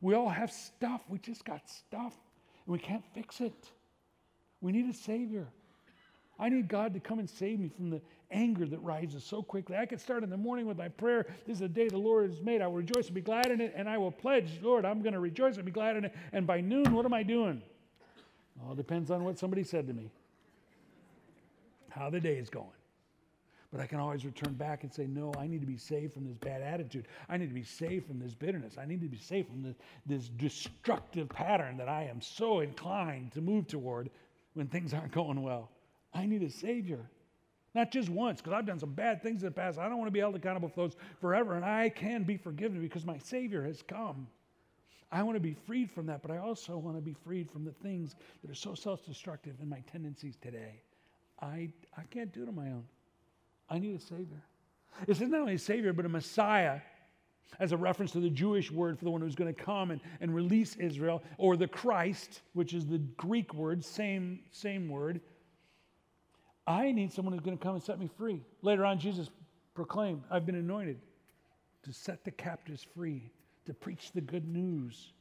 We 0.00 0.14
all 0.14 0.28
have 0.28 0.50
stuff. 0.50 1.02
We 1.08 1.18
just 1.18 1.44
got 1.44 1.68
stuff 1.68 2.14
and 2.66 2.72
we 2.72 2.78
can't 2.78 3.04
fix 3.14 3.40
it. 3.40 3.70
We 4.60 4.72
need 4.72 4.88
a 4.88 4.92
Savior. 4.92 5.46
I 6.38 6.48
need 6.48 6.68
God 6.68 6.94
to 6.94 7.00
come 7.00 7.18
and 7.18 7.28
save 7.28 7.60
me 7.60 7.68
from 7.68 7.90
the 7.90 8.00
anger 8.30 8.66
that 8.66 8.78
rises 8.78 9.22
so 9.22 9.42
quickly. 9.42 9.76
I 9.76 9.86
can 9.86 9.98
start 9.98 10.24
in 10.24 10.30
the 10.30 10.36
morning 10.36 10.66
with 10.66 10.78
my 10.78 10.88
prayer. 10.88 11.26
This 11.46 11.54
is 11.54 11.60
the 11.60 11.68
day 11.68 11.88
the 11.88 11.98
Lord 11.98 12.30
has 12.30 12.40
made. 12.40 12.60
I 12.62 12.66
will 12.66 12.76
rejoice 12.76 13.06
and 13.06 13.14
be 13.14 13.20
glad 13.20 13.50
in 13.50 13.60
it, 13.60 13.74
and 13.76 13.88
I 13.88 13.98
will 13.98 14.10
pledge, 14.10 14.58
Lord, 14.62 14.84
I'm 14.84 15.02
going 15.02 15.12
to 15.12 15.20
rejoice 15.20 15.56
and 15.56 15.64
be 15.64 15.70
glad 15.70 15.96
in 15.96 16.06
it. 16.06 16.14
And 16.32 16.46
by 16.46 16.60
noon, 16.60 16.92
what 16.94 17.04
am 17.04 17.12
I 17.12 17.22
doing? 17.22 17.62
All 18.66 18.74
depends 18.74 19.10
on 19.10 19.24
what 19.24 19.38
somebody 19.38 19.62
said 19.62 19.86
to 19.86 19.92
me, 19.92 20.10
how 21.90 22.10
the 22.10 22.20
day 22.20 22.36
is 22.36 22.50
going. 22.50 22.66
But 23.72 23.80
I 23.80 23.86
can 23.86 23.98
always 24.00 24.26
return 24.26 24.52
back 24.52 24.82
and 24.82 24.92
say, 24.92 25.06
no, 25.06 25.32
I 25.38 25.46
need 25.46 25.62
to 25.62 25.66
be 25.66 25.78
saved 25.78 26.12
from 26.12 26.26
this 26.26 26.36
bad 26.36 26.60
attitude. 26.60 27.08
I 27.30 27.38
need 27.38 27.48
to 27.48 27.54
be 27.54 27.62
saved 27.62 28.06
from 28.06 28.18
this 28.18 28.34
bitterness. 28.34 28.76
I 28.78 28.84
need 28.84 29.00
to 29.00 29.08
be 29.08 29.18
saved 29.18 29.48
from 29.48 29.62
this, 29.62 29.76
this 30.04 30.28
destructive 30.28 31.30
pattern 31.30 31.78
that 31.78 31.88
I 31.88 32.04
am 32.04 32.20
so 32.20 32.60
inclined 32.60 33.32
to 33.32 33.40
move 33.40 33.66
toward 33.66 34.10
when 34.52 34.66
things 34.66 34.92
aren't 34.92 35.12
going 35.12 35.42
well. 35.42 35.70
I 36.12 36.26
need 36.26 36.42
a 36.42 36.50
Savior. 36.50 37.00
Not 37.74 37.90
just 37.90 38.10
once, 38.10 38.42
because 38.42 38.52
I've 38.52 38.66
done 38.66 38.78
some 38.78 38.92
bad 38.92 39.22
things 39.22 39.42
in 39.42 39.48
the 39.48 39.54
past. 39.54 39.78
I 39.78 39.88
don't 39.88 39.96
want 39.96 40.08
to 40.08 40.12
be 40.12 40.20
held 40.20 40.36
accountable 40.36 40.68
for 40.68 40.82
those 40.82 40.96
forever, 41.22 41.54
and 41.54 41.64
I 41.64 41.88
can 41.88 42.24
be 42.24 42.36
forgiven 42.36 42.82
because 42.82 43.06
my 43.06 43.16
Savior 43.16 43.64
has 43.64 43.80
come. 43.80 44.26
I 45.10 45.22
want 45.22 45.36
to 45.36 45.40
be 45.40 45.54
freed 45.54 45.90
from 45.90 46.04
that, 46.06 46.20
but 46.20 46.30
I 46.30 46.36
also 46.36 46.76
want 46.76 46.98
to 46.98 47.02
be 47.02 47.14
freed 47.24 47.50
from 47.50 47.64
the 47.64 47.72
things 47.72 48.16
that 48.42 48.50
are 48.50 48.54
so 48.54 48.74
self 48.74 49.04
destructive 49.06 49.54
in 49.62 49.68
my 49.70 49.80
tendencies 49.90 50.36
today. 50.36 50.82
I, 51.40 51.70
I 51.96 52.02
can't 52.10 52.32
do 52.34 52.42
it 52.42 52.48
on 52.48 52.54
my 52.54 52.66
own. 52.66 52.84
I 53.72 53.78
need 53.78 53.96
a 53.96 54.00
Savior. 54.00 54.42
It's 55.08 55.18
not 55.18 55.40
only 55.40 55.54
a 55.54 55.58
Savior, 55.58 55.94
but 55.94 56.04
a 56.04 56.08
Messiah 56.08 56.80
as 57.58 57.72
a 57.72 57.76
reference 57.76 58.12
to 58.12 58.20
the 58.20 58.28
Jewish 58.28 58.70
word 58.70 58.98
for 58.98 59.06
the 59.06 59.10
one 59.10 59.22
who's 59.22 59.34
going 59.34 59.52
to 59.52 59.60
come 59.60 59.90
and, 59.90 60.00
and 60.20 60.34
release 60.34 60.76
Israel, 60.76 61.22
or 61.38 61.56
the 61.56 61.66
Christ, 61.66 62.42
which 62.52 62.74
is 62.74 62.86
the 62.86 62.98
Greek 62.98 63.54
word, 63.54 63.82
same, 63.82 64.40
same 64.50 64.90
word. 64.90 65.22
I 66.66 66.92
need 66.92 67.12
someone 67.12 67.32
who's 67.32 67.42
going 67.42 67.56
to 67.56 67.62
come 67.62 67.74
and 67.74 67.82
set 67.82 67.98
me 67.98 68.10
free. 68.18 68.42
Later 68.60 68.84
on, 68.84 68.98
Jesus 68.98 69.30
proclaimed, 69.74 70.22
I've 70.30 70.44
been 70.44 70.54
anointed 70.54 71.00
to 71.84 71.92
set 71.94 72.24
the 72.24 72.30
captives 72.30 72.86
free, 72.94 73.30
to 73.64 73.72
preach 73.72 74.12
the 74.12 74.20
good 74.20 74.46
news. 74.46 75.12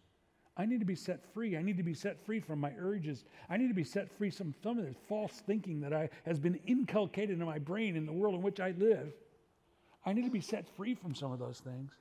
I 0.57 0.65
need 0.65 0.79
to 0.79 0.85
be 0.85 0.95
set 0.95 1.23
free. 1.33 1.55
I 1.55 1.61
need 1.61 1.77
to 1.77 1.83
be 1.83 1.93
set 1.93 2.23
free 2.25 2.39
from 2.39 2.59
my 2.59 2.73
urges. 2.77 3.23
I 3.49 3.57
need 3.57 3.69
to 3.69 3.73
be 3.73 3.85
set 3.85 4.11
free 4.17 4.29
from 4.29 4.53
some 4.61 4.77
of 4.77 4.85
the 4.85 4.93
false 5.07 5.41
thinking 5.45 5.79
that 5.81 5.93
I, 5.93 6.09
has 6.25 6.39
been 6.39 6.59
inculcated 6.67 7.39
in 7.39 7.45
my 7.45 7.57
brain 7.57 7.95
in 7.95 8.05
the 8.05 8.11
world 8.11 8.35
in 8.35 8.41
which 8.41 8.59
I 8.59 8.71
live. 8.77 9.13
I 10.05 10.13
need 10.13 10.25
to 10.25 10.31
be 10.31 10.41
set 10.41 10.67
free 10.75 10.93
from 10.93 11.15
some 11.15 11.31
of 11.31 11.39
those 11.39 11.59
things. 11.59 11.93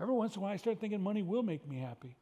Every 0.00 0.14
once 0.14 0.36
in 0.36 0.40
a 0.40 0.42
while, 0.42 0.52
I 0.52 0.56
start 0.56 0.78
thinking 0.78 1.02
money 1.02 1.22
will 1.22 1.42
make 1.42 1.68
me 1.68 1.78
happy. 1.78 2.16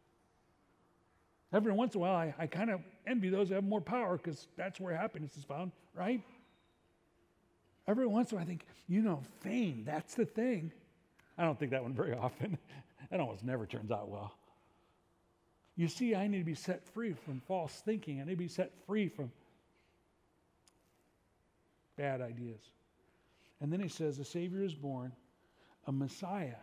Every 1.53 1.73
once 1.73 1.95
in 1.95 2.01
a 2.01 2.03
while, 2.03 2.15
I, 2.15 2.35
I 2.39 2.47
kind 2.47 2.71
of 2.71 2.81
envy 3.07 3.29
those 3.29 3.49
who 3.49 3.55
have 3.55 3.65
more 3.65 3.81
power 3.81 4.17
because 4.17 4.49
that's 4.57 4.81
where 4.81 4.95
happiness 4.97 5.37
is 5.37 5.45
found, 5.45 5.73
right? 5.95 6.23
Every 7.87 8.07
once 8.07 8.33
in 8.33 8.37
a 8.37 8.39
while, 8.39 8.45
I 8.45 8.49
think, 8.49 8.67
you 8.87 9.03
know, 9.03 9.23
fame, 9.41 9.83
that's 9.87 10.15
the 10.15 10.27
thing. 10.27 10.73
I 11.37 11.45
don't 11.45 11.59
think 11.59 11.71
that 11.73 11.83
one 11.83 11.95
very 11.95 12.15
often. 12.15 12.59
that 13.11 13.21
almost 13.21 13.45
never 13.45 13.67
turns 13.67 13.91
out 13.91 14.09
well. 14.09 14.38
You 15.79 15.87
see, 15.87 16.17
I 16.17 16.27
need 16.27 16.41
to 16.41 16.45
be 16.45 16.57
set 16.57 16.85
free 16.85 17.13
from 17.13 17.41
false 17.47 17.73
thinking. 17.85 18.21
I 18.21 18.25
need 18.25 18.33
to 18.33 18.37
be 18.37 18.49
set 18.49 18.73
free 18.85 19.09
from 19.09 19.31
bad 21.97 22.21
ideas. 22.21 22.61
And 23.61 23.73
then 23.73 23.79
he 23.79 23.89
says, 23.89 24.19
A 24.19 24.25
Savior 24.25 24.65
is 24.65 24.75
born, 24.75 25.13
a 25.87 25.93
Messiah, 25.93 26.57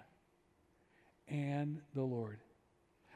and 1.29 1.79
the 1.93 2.01
Lord. 2.01 2.39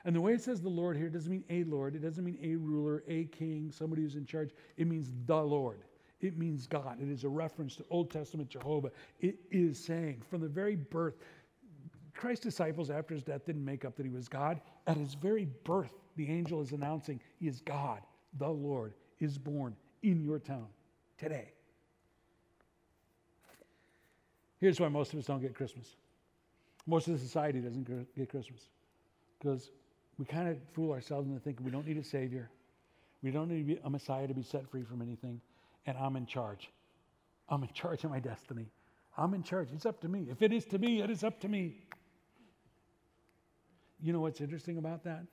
And 0.05 0.15
the 0.15 0.21
way 0.21 0.31
it 0.31 0.41
says 0.41 0.61
the 0.61 0.69
Lord 0.69 0.95
here 0.95 1.09
doesn't 1.09 1.29
mean 1.29 1.43
a 1.49 1.65
Lord, 1.65 1.95
it 1.95 1.99
doesn't 1.99 2.23
mean 2.23 2.39
a 2.41 2.55
ruler, 2.55 3.03
a 3.09 3.25
king, 3.25 3.69
somebody 3.69 4.01
who's 4.01 4.15
in 4.15 4.25
charge. 4.25 4.51
It 4.77 4.87
means 4.87 5.11
the 5.25 5.41
Lord. 5.41 5.81
It 6.21 6.37
means 6.37 6.65
God. 6.65 7.01
It 7.01 7.09
is 7.09 7.25
a 7.25 7.29
reference 7.29 7.75
to 7.75 7.85
Old 7.89 8.09
Testament 8.09 8.49
Jehovah. 8.49 8.91
It 9.19 9.35
is 9.51 9.77
saying 9.77 10.21
from 10.29 10.39
the 10.39 10.47
very 10.47 10.77
birth, 10.77 11.15
Christ's 12.19 12.43
disciples 12.43 12.89
after 12.89 13.13
his 13.13 13.23
death 13.23 13.45
didn't 13.45 13.63
make 13.63 13.85
up 13.85 13.95
that 13.95 14.05
he 14.05 14.11
was 14.11 14.27
God. 14.27 14.59
At 14.87 14.97
his 14.97 15.13
very 15.13 15.47
birth, 15.63 15.93
the 16.17 16.29
angel 16.29 16.61
is 16.61 16.73
announcing 16.73 17.21
he 17.39 17.47
is 17.47 17.61
God. 17.61 18.01
The 18.37 18.49
Lord 18.49 18.93
is 19.21 19.37
born 19.37 19.73
in 20.03 20.21
your 20.21 20.37
town 20.37 20.67
today. 21.17 21.53
Here's 24.59 24.81
why 24.81 24.89
most 24.89 25.13
of 25.13 25.19
us 25.19 25.27
don't 25.27 25.41
get 25.41 25.55
Christmas. 25.55 25.95
Most 26.85 27.07
of 27.07 27.13
the 27.13 27.19
society 27.19 27.59
doesn't 27.59 27.87
get 28.17 28.29
Christmas 28.29 28.67
because 29.39 29.71
we 30.17 30.25
kind 30.25 30.49
of 30.49 30.57
fool 30.73 30.91
ourselves 30.91 31.25
into 31.25 31.39
thinking 31.39 31.65
we 31.65 31.71
don't 31.71 31.87
need 31.87 31.97
a 31.97 32.03
Savior. 32.03 32.49
We 33.23 33.31
don't 33.31 33.47
need 33.47 33.79
a 33.85 33.89
Messiah 33.89 34.27
to 34.27 34.33
be 34.33 34.43
set 34.43 34.69
free 34.69 34.83
from 34.83 35.01
anything, 35.01 35.39
and 35.85 35.97
I'm 35.97 36.17
in 36.17 36.25
charge. 36.25 36.69
I'm 37.47 37.63
in 37.63 37.69
charge 37.73 38.03
of 38.03 38.11
my 38.11 38.19
destiny. 38.19 38.65
I'm 39.17 39.33
in 39.33 39.41
charge. 39.43 39.69
It's 39.73 39.85
up 39.85 40.01
to 40.01 40.09
me. 40.09 40.27
If 40.29 40.41
it 40.41 40.51
is 40.51 40.65
to 40.65 40.77
me, 40.77 41.01
it 41.01 41.09
is 41.09 41.23
up 41.23 41.39
to 41.39 41.47
me. 41.47 41.75
You 44.01 44.13
know 44.13 44.21
what's 44.21 44.41
interesting 44.41 44.77
about 44.77 45.03
that? 45.03 45.23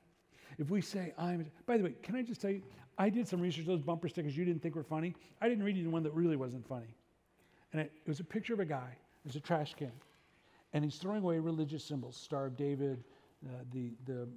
If 0.58 0.70
we 0.70 0.80
say, 0.80 1.12
I'm, 1.18 1.46
by 1.66 1.76
the 1.76 1.84
way, 1.84 1.94
can 2.02 2.16
I 2.16 2.22
just 2.22 2.40
tell 2.40 2.50
you, 2.50 2.62
I 2.98 3.10
did 3.10 3.28
some 3.28 3.40
research, 3.40 3.66
those 3.66 3.82
bumper 3.82 4.08
stickers 4.08 4.36
you 4.36 4.44
didn't 4.44 4.62
think 4.62 4.74
were 4.74 4.82
funny. 4.82 5.14
I 5.40 5.48
didn't 5.48 5.64
read 5.64 5.76
the 5.76 5.88
one 5.88 6.02
that 6.02 6.14
really 6.14 6.36
wasn't 6.36 6.66
funny. 6.66 6.94
And 7.72 7.82
it, 7.82 7.92
it 8.04 8.08
was 8.08 8.20
a 8.20 8.24
picture 8.24 8.54
of 8.54 8.60
a 8.60 8.64
guy, 8.64 8.96
there's 9.24 9.36
a 9.36 9.40
trash 9.40 9.74
can, 9.74 9.92
and 10.72 10.82
he's 10.82 10.96
throwing 10.96 11.22
away 11.22 11.38
religious 11.38 11.84
symbols 11.84 12.16
Star 12.16 12.46
of 12.46 12.56
David, 12.56 13.04
uh, 13.46 13.50
the, 13.72 13.92
the 14.06 14.28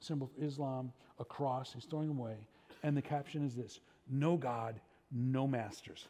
symbol 0.00 0.30
of 0.36 0.42
Islam, 0.42 0.92
a 1.18 1.24
cross, 1.24 1.72
he's 1.72 1.84
throwing 1.84 2.08
them 2.08 2.18
away. 2.18 2.36
And 2.82 2.96
the 2.96 3.02
caption 3.02 3.46
is 3.46 3.54
this 3.54 3.80
No 4.10 4.36
God, 4.36 4.80
no 5.10 5.46
masters. 5.46 6.08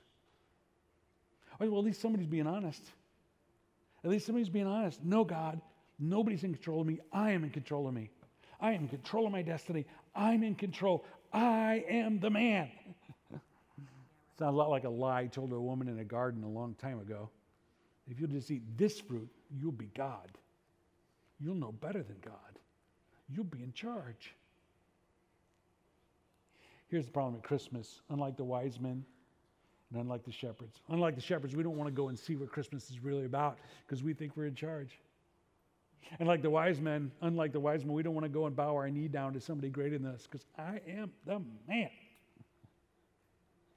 Well, 1.59 1.79
at 1.79 1.85
least 1.85 2.01
somebody's 2.01 2.27
being 2.27 2.47
honest. 2.47 2.83
At 4.05 4.11
least 4.11 4.27
somebody's 4.27 4.49
being 4.49 4.67
honest. 4.67 5.05
No 5.05 5.23
God, 5.23 5.61
Nobody's 5.99 6.45
in 6.45 6.53
control 6.53 6.81
of 6.81 6.87
me. 6.87 7.01
I 7.13 7.31
am 7.31 7.45
in 7.45 7.51
control 7.51 7.87
of 7.87 7.95
me. 7.95 8.11
I 8.61 8.73
am 8.73 8.83
in 8.83 8.89
control 8.89 9.27
of 9.27 9.33
my 9.33 9.43
destiny. 9.43 9.87
I'm 10.15 10.43
in 10.43 10.55
control. 10.55 11.05
I 11.33 11.85
am 11.89 12.21
the 12.21 12.31
man. 12.31 12.71
Sounds 14.39 14.55
a 14.55 14.57
lot 14.57 14.71
like 14.71 14.85
a 14.85 14.91
lie 14.91 15.27
told 15.27 15.51
to 15.51 15.57
a 15.57 15.61
woman 15.61 15.89
in 15.89 15.99
a 15.99 16.05
garden 16.05 16.43
a 16.45 16.49
long 16.49 16.75
time 16.75 17.01
ago. 17.01 17.29
If 18.09 18.21
you'll 18.21 18.31
just 18.31 18.51
eat 18.51 18.63
this 18.77 19.01
fruit, 19.01 19.29
you'll 19.59 19.73
be 19.73 19.91
God. 19.97 20.31
You'll 21.41 21.55
know 21.55 21.73
better 21.73 22.03
than 22.03 22.17
God. 22.25 22.35
You'll 23.29 23.45
be 23.45 23.63
in 23.63 23.73
charge. 23.73 24.35
Here's 26.89 27.07
the 27.07 27.13
problem 27.13 27.37
at 27.37 27.43
Christmas. 27.43 28.03
Unlike 28.11 28.37
the 28.37 28.45
wise 28.45 28.79
men 28.79 29.05
and 29.91 30.03
unlike 30.03 30.25
the 30.25 30.33
shepherds, 30.33 30.81
unlike 30.89 31.15
the 31.15 31.23
shepherds, 31.23 31.57
we 31.57 31.63
don't 31.63 31.77
want 31.77 31.89
to 31.89 31.95
go 31.95 32.09
and 32.09 32.19
see 32.19 32.37
what 32.37 32.53
Christmas 32.53 32.91
is 32.91 33.03
really 33.03 33.25
about 33.25 33.59
because 33.87 34.03
we 34.03 34.13
think 34.13 34.37
we're 34.37 34.47
in 34.47 34.55
charge. 34.55 34.99
And 36.19 36.29
like 36.29 36.43
the 36.43 36.51
wise 36.51 36.81
men, 36.81 37.11
unlike 37.21 37.53
the 37.53 37.61
wise 37.61 37.85
men, 37.85 37.95
we 37.95 38.03
don't 38.03 38.15
want 38.15 38.25
to 38.25 38.31
go 38.31 38.47
and 38.47 38.55
bow 38.55 38.75
our 38.75 38.89
knee 38.91 39.09
down 39.09 39.33
to 39.33 39.41
somebody 39.41 39.69
greater 39.69 39.99
than 39.99 40.13
us 40.13 40.27
because 40.31 40.47
I 40.59 40.81
am 40.89 41.11
the 41.25 41.41
man. 41.67 41.91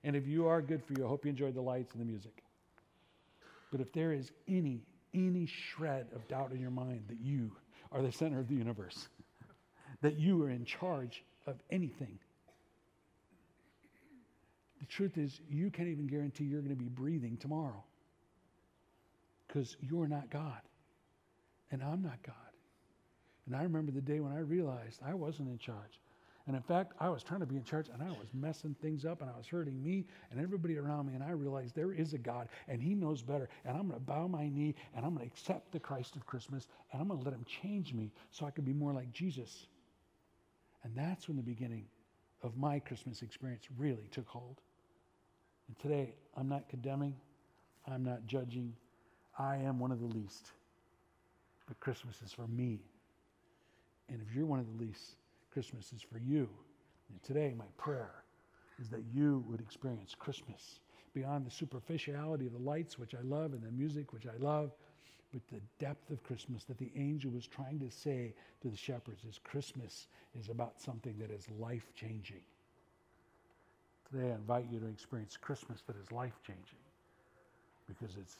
And 0.04 0.16
if 0.16 0.28
you 0.28 0.48
are 0.48 0.62
good 0.62 0.84
for 0.84 0.94
you, 0.94 1.06
I 1.06 1.08
hope 1.08 1.26
you 1.26 1.30
enjoyed 1.30 1.56
the 1.56 1.62
lights 1.62 1.94
and 1.94 2.02
the 2.02 2.06
music. 2.06 2.44
But 3.72 3.82
if 3.82 3.92
there 3.92 4.12
is 4.12 4.32
any, 4.48 4.84
any 5.14 5.46
shred 5.46 6.08
of 6.14 6.28
doubt 6.28 6.52
in 6.52 6.60
your 6.60 6.72
mind 6.72 7.06
that 7.08 7.20
you 7.20 7.52
are 7.92 8.02
the 8.02 8.12
center 8.12 8.40
of 8.40 8.48
the 8.48 8.56
universe, 8.56 9.08
that 10.02 10.20
you 10.20 10.44
are 10.44 10.50
in 10.50 10.66
charge 10.66 11.24
of 11.48 11.56
anything, 11.72 12.20
the 14.80 14.86
truth 14.86 15.18
is, 15.18 15.42
you 15.50 15.72
can't 15.72 15.90
even 15.90 16.06
guarantee 16.06 16.44
you're 16.44 16.62
going 16.62 16.76
to 16.76 16.82
be 16.82 16.90
breathing 16.90 17.38
tomorrow 17.38 17.84
because 19.48 19.76
you're 19.82 20.08
not 20.08 20.30
God 20.30 20.62
and 21.72 21.84
I'm 21.84 22.02
not 22.02 22.22
God. 22.24 22.36
And 23.46 23.56
I 23.56 23.64
remember 23.64 23.92
the 23.92 24.02
day 24.02 24.20
when 24.20 24.32
I 24.32 24.40
realized 24.40 25.02
I 25.06 25.14
wasn't 25.14 25.50
in 25.50 25.58
charge. 25.58 26.00
And 26.48 26.56
in 26.56 26.62
fact, 26.62 26.94
I 27.00 27.10
was 27.10 27.24
trying 27.24 27.40
to 27.40 27.46
be 27.46 27.56
in 27.56 27.64
charge 27.64 27.90
and 27.90 28.04
I 28.04 28.10
was 28.10 28.28
messing 28.34 28.76
things 28.80 29.04
up 29.04 29.22
and 29.22 29.30
I 29.30 29.36
was 29.36 29.48
hurting 29.48 29.82
me 29.82 30.06
and 30.30 30.40
everybody 30.40 30.78
around 30.78 31.08
me. 31.08 31.16
And 31.16 31.24
I 31.24 31.32
realized 31.32 31.76
there 31.76 31.92
is 31.92 32.14
a 32.14 32.20
God 32.20 32.50
and 32.68 32.82
He 32.82 32.94
knows 32.94 33.24
better. 33.24 33.50
And 33.66 33.76
I'm 33.76 33.88
going 33.88 34.00
to 34.00 34.06
bow 34.06 34.28
my 34.28 34.48
knee 34.48 34.76
and 34.96 35.06
I'm 35.06 35.16
going 35.16 35.28
to 35.28 35.32
accept 35.34 35.72
the 35.72 35.80
Christ 35.80 36.16
of 36.16 36.26
Christmas 36.28 36.68
and 36.92 37.02
I'm 37.02 37.08
going 37.08 37.20
to 37.20 37.26
let 37.26 37.34
Him 37.34 37.46
change 37.62 37.94
me 37.94 38.12
so 38.30 38.46
I 38.46 38.52
can 38.52 38.64
be 38.64 38.74
more 38.74 38.94
like 38.94 39.12
Jesus. 39.12 39.68
And 40.84 40.96
that's 40.96 41.28
when 41.28 41.38
the 41.38 41.44
beginning 41.44 41.86
of 42.44 42.56
my 42.58 42.78
Christmas 42.78 43.24
experience 43.24 43.64
really 43.76 44.08
took 44.12 44.28
hold. 44.28 44.62
And 45.68 45.80
today, 45.80 46.14
I'm 46.38 46.48
not 46.48 46.70
condemning, 46.70 47.16
I'm 47.88 48.04
not 48.04 48.28
judging, 48.28 48.76
I 49.40 49.58
am 49.58 49.80
one 49.80 49.92
of 49.92 50.00
the 50.00 50.06
least. 50.06 50.52
But 51.68 51.80
Christmas 51.80 52.22
is 52.24 52.32
for 52.32 52.48
me. 52.48 52.80
And 54.10 54.22
if 54.22 54.36
you're 54.36 54.46
one 54.46 54.60
of 54.60 54.68
the 54.68 54.84
least, 54.84 55.16
Christmas 55.52 55.92
is 55.94 56.02
for 56.02 56.20
you. 56.20 56.48
And 57.10 57.22
today, 57.24 57.54
my 57.58 57.66
prayer 57.78 58.24
is 58.80 58.90
that 58.90 59.04
you 59.14 59.44
would 59.48 59.60
experience 59.60 60.16
Christmas 60.18 60.80
beyond 61.14 61.46
the 61.46 61.52
superficiality 61.52 62.46
of 62.46 62.54
the 62.54 62.60
lights, 62.60 63.00
which 63.00 63.16
I 63.16 63.22
love, 63.22 63.54
and 63.54 63.64
the 63.64 63.72
music, 63.72 64.12
which 64.12 64.28
I 64.28 64.38
love, 64.38 64.72
but 65.32 65.42
the 65.48 65.62
depth 65.80 66.12
of 66.12 66.24
Christmas 66.24 66.66
that 66.66 66.78
the 66.78 66.92
angel 66.96 67.32
was 67.32 67.48
trying 67.48 67.80
to 67.80 67.90
say 67.90 68.34
to 68.62 68.70
the 68.70 68.78
shepherds 68.78 69.24
is 69.26 69.40
Christmas 69.44 70.08
is 70.40 70.50
about 70.50 70.80
something 70.80 71.16
that 71.20 71.32
is 71.32 71.48
life 71.60 71.92
changing. 71.96 72.42
Today, 74.12 74.32
I 74.32 74.36
invite 74.36 74.66
you 74.70 74.80
to 74.80 74.88
experience 74.88 75.36
Christmas 75.38 75.82
that 75.88 75.96
is 75.98 76.12
life 76.12 76.40
changing 76.46 76.80
because 77.88 78.18
it's, 78.18 78.36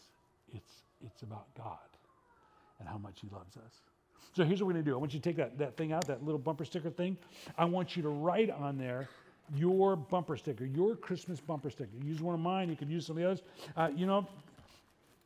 it's, 0.54 0.72
it's 1.02 1.22
about 1.24 1.48
God 1.56 1.95
and 2.80 2.88
how 2.88 2.98
much 2.98 3.22
He 3.22 3.30
loves 3.32 3.58
us. 3.58 3.74
So 4.34 4.44
here's 4.44 4.62
what 4.62 4.68
we're 4.68 4.74
going 4.74 4.86
to 4.86 4.92
do. 4.92 4.96
I 4.96 5.00
want 5.00 5.14
you 5.14 5.20
to 5.20 5.24
take 5.24 5.38
that, 5.38 5.58
that 5.60 5.78
thing 5.78 5.94
out, 5.94 6.08
that 6.08 6.24
little 6.24 6.40
bumper 6.40 6.66
sticker 6.66 6.90
thing. 6.90 7.18
I 7.58 7.66
want 7.66 7.96
you 7.96 8.04
to 8.04 8.10
write 8.10 8.50
on 8.50 8.78
there 8.78 9.08
your 9.56 9.96
bumper 9.96 10.36
sticker, 10.36 10.66
your 10.66 10.96
Christmas 10.96 11.40
bumper 11.40 11.70
sticker. 11.70 11.92
Use 12.04 12.22
one 12.22 12.34
of 12.34 12.42
mine. 12.42 12.70
You 12.70 12.76
could 12.76 12.90
use 12.90 13.06
some 13.06 13.16
of 13.16 13.22
the 13.22 13.30
others. 13.30 13.44
Uh, 13.78 13.90
you 13.96 14.08
know, 14.08 14.28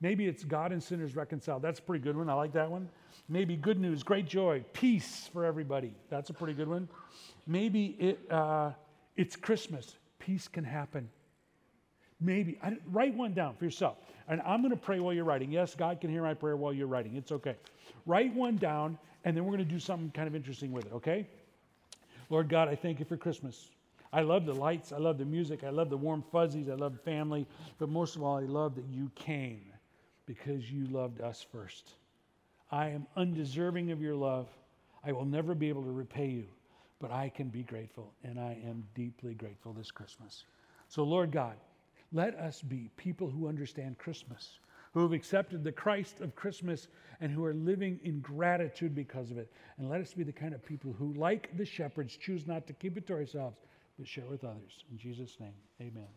Maybe 0.01 0.27
it's 0.27 0.43
God 0.43 0.71
and 0.71 0.81
sinners 0.81 1.15
reconciled. 1.15 1.61
That's 1.61 1.79
a 1.79 1.81
pretty 1.81 2.03
good 2.03 2.15
one. 2.15 2.29
I 2.29 2.33
like 2.33 2.53
that 2.53 2.71
one. 2.71 2.87
Maybe 3.27 3.55
good 3.55 3.79
news, 3.79 4.01
great 4.01 4.27
joy, 4.27 4.63
peace 4.73 5.29
for 5.31 5.45
everybody. 5.45 5.93
That's 6.09 6.29
a 6.29 6.33
pretty 6.33 6.53
good 6.53 6.67
one. 6.67 6.87
Maybe 7.45 7.95
it, 7.99 8.31
uh, 8.31 8.71
it's 9.17 9.35
Christmas. 9.35 9.97
Peace 10.17 10.47
can 10.47 10.63
happen. 10.63 11.09
Maybe. 12.21 12.59
I, 12.61 12.77
write 12.91 13.15
one 13.15 13.33
down 13.33 13.55
for 13.55 13.65
yourself. 13.65 13.97
And 14.27 14.41
I'm 14.45 14.61
going 14.61 14.71
to 14.71 14.77
pray 14.77 14.99
while 14.99 15.13
you're 15.13 15.25
writing. 15.25 15.51
Yes, 15.51 15.75
God 15.75 16.01
can 16.01 16.09
hear 16.09 16.21
my 16.21 16.33
prayer 16.33 16.57
while 16.57 16.73
you're 16.73 16.87
writing. 16.87 17.15
It's 17.15 17.31
okay. 17.31 17.55
Write 18.05 18.33
one 18.33 18.57
down, 18.57 18.97
and 19.23 19.35
then 19.35 19.45
we're 19.45 19.55
going 19.55 19.67
to 19.67 19.73
do 19.73 19.79
something 19.79 20.11
kind 20.11 20.27
of 20.27 20.35
interesting 20.35 20.71
with 20.71 20.85
it, 20.85 20.93
okay? 20.93 21.27
Lord 22.29 22.49
God, 22.49 22.67
I 22.67 22.75
thank 22.75 22.99
you 22.99 23.05
for 23.05 23.17
Christmas. 23.17 23.69
I 24.11 24.21
love 24.21 24.45
the 24.45 24.53
lights. 24.53 24.91
I 24.91 24.97
love 24.97 25.17
the 25.17 25.25
music. 25.25 25.63
I 25.63 25.69
love 25.69 25.89
the 25.89 25.97
warm 25.97 26.23
fuzzies. 26.31 26.69
I 26.69 26.73
love 26.73 26.99
family. 27.01 27.47
But 27.77 27.89
most 27.89 28.15
of 28.15 28.23
all, 28.23 28.37
I 28.37 28.43
love 28.43 28.75
that 28.75 28.85
you 28.89 29.11
came 29.15 29.61
because 30.25 30.71
you 30.71 30.85
loved 30.87 31.21
us 31.21 31.45
first. 31.51 31.93
I 32.71 32.89
am 32.89 33.07
undeserving 33.15 33.91
of 33.91 34.01
your 34.01 34.15
love. 34.15 34.47
I 35.03 35.11
will 35.11 35.25
never 35.25 35.55
be 35.55 35.69
able 35.69 35.83
to 35.83 35.91
repay 35.91 36.27
you, 36.27 36.45
but 36.99 37.11
I 37.11 37.29
can 37.29 37.47
be 37.47 37.63
grateful, 37.63 38.13
and 38.23 38.39
I 38.39 38.59
am 38.65 38.83
deeply 38.93 39.33
grateful 39.33 39.73
this 39.73 39.89
Christmas. 39.89 40.43
So, 40.87 41.03
Lord 41.03 41.31
God, 41.31 41.55
let 42.11 42.35
us 42.35 42.61
be 42.61 42.89
people 42.97 43.29
who 43.29 43.47
understand 43.47 43.97
Christmas, 43.97 44.59
who 44.93 45.01
have 45.01 45.13
accepted 45.13 45.63
the 45.63 45.71
Christ 45.71 46.21
of 46.21 46.35
Christmas, 46.35 46.87
and 47.21 47.31
who 47.31 47.45
are 47.45 47.53
living 47.53 47.99
in 48.03 48.19
gratitude 48.21 48.95
because 48.95 49.29
of 49.29 49.37
it. 49.37 49.51
And 49.77 49.89
let 49.89 50.01
us 50.01 50.13
be 50.13 50.23
the 50.23 50.31
kind 50.31 50.53
of 50.53 50.65
people 50.65 50.93
who, 50.97 51.13
like 51.13 51.55
the 51.57 51.65
shepherds, 51.65 52.17
choose 52.17 52.47
not 52.47 52.65
to 52.67 52.73
keep 52.73 52.97
it 52.97 53.05
to 53.07 53.13
ourselves, 53.13 53.57
but 53.97 54.07
share 54.07 54.25
with 54.25 54.43
others. 54.43 54.83
In 54.91 54.97
Jesus' 54.97 55.37
name, 55.39 55.53
amen. 55.81 56.07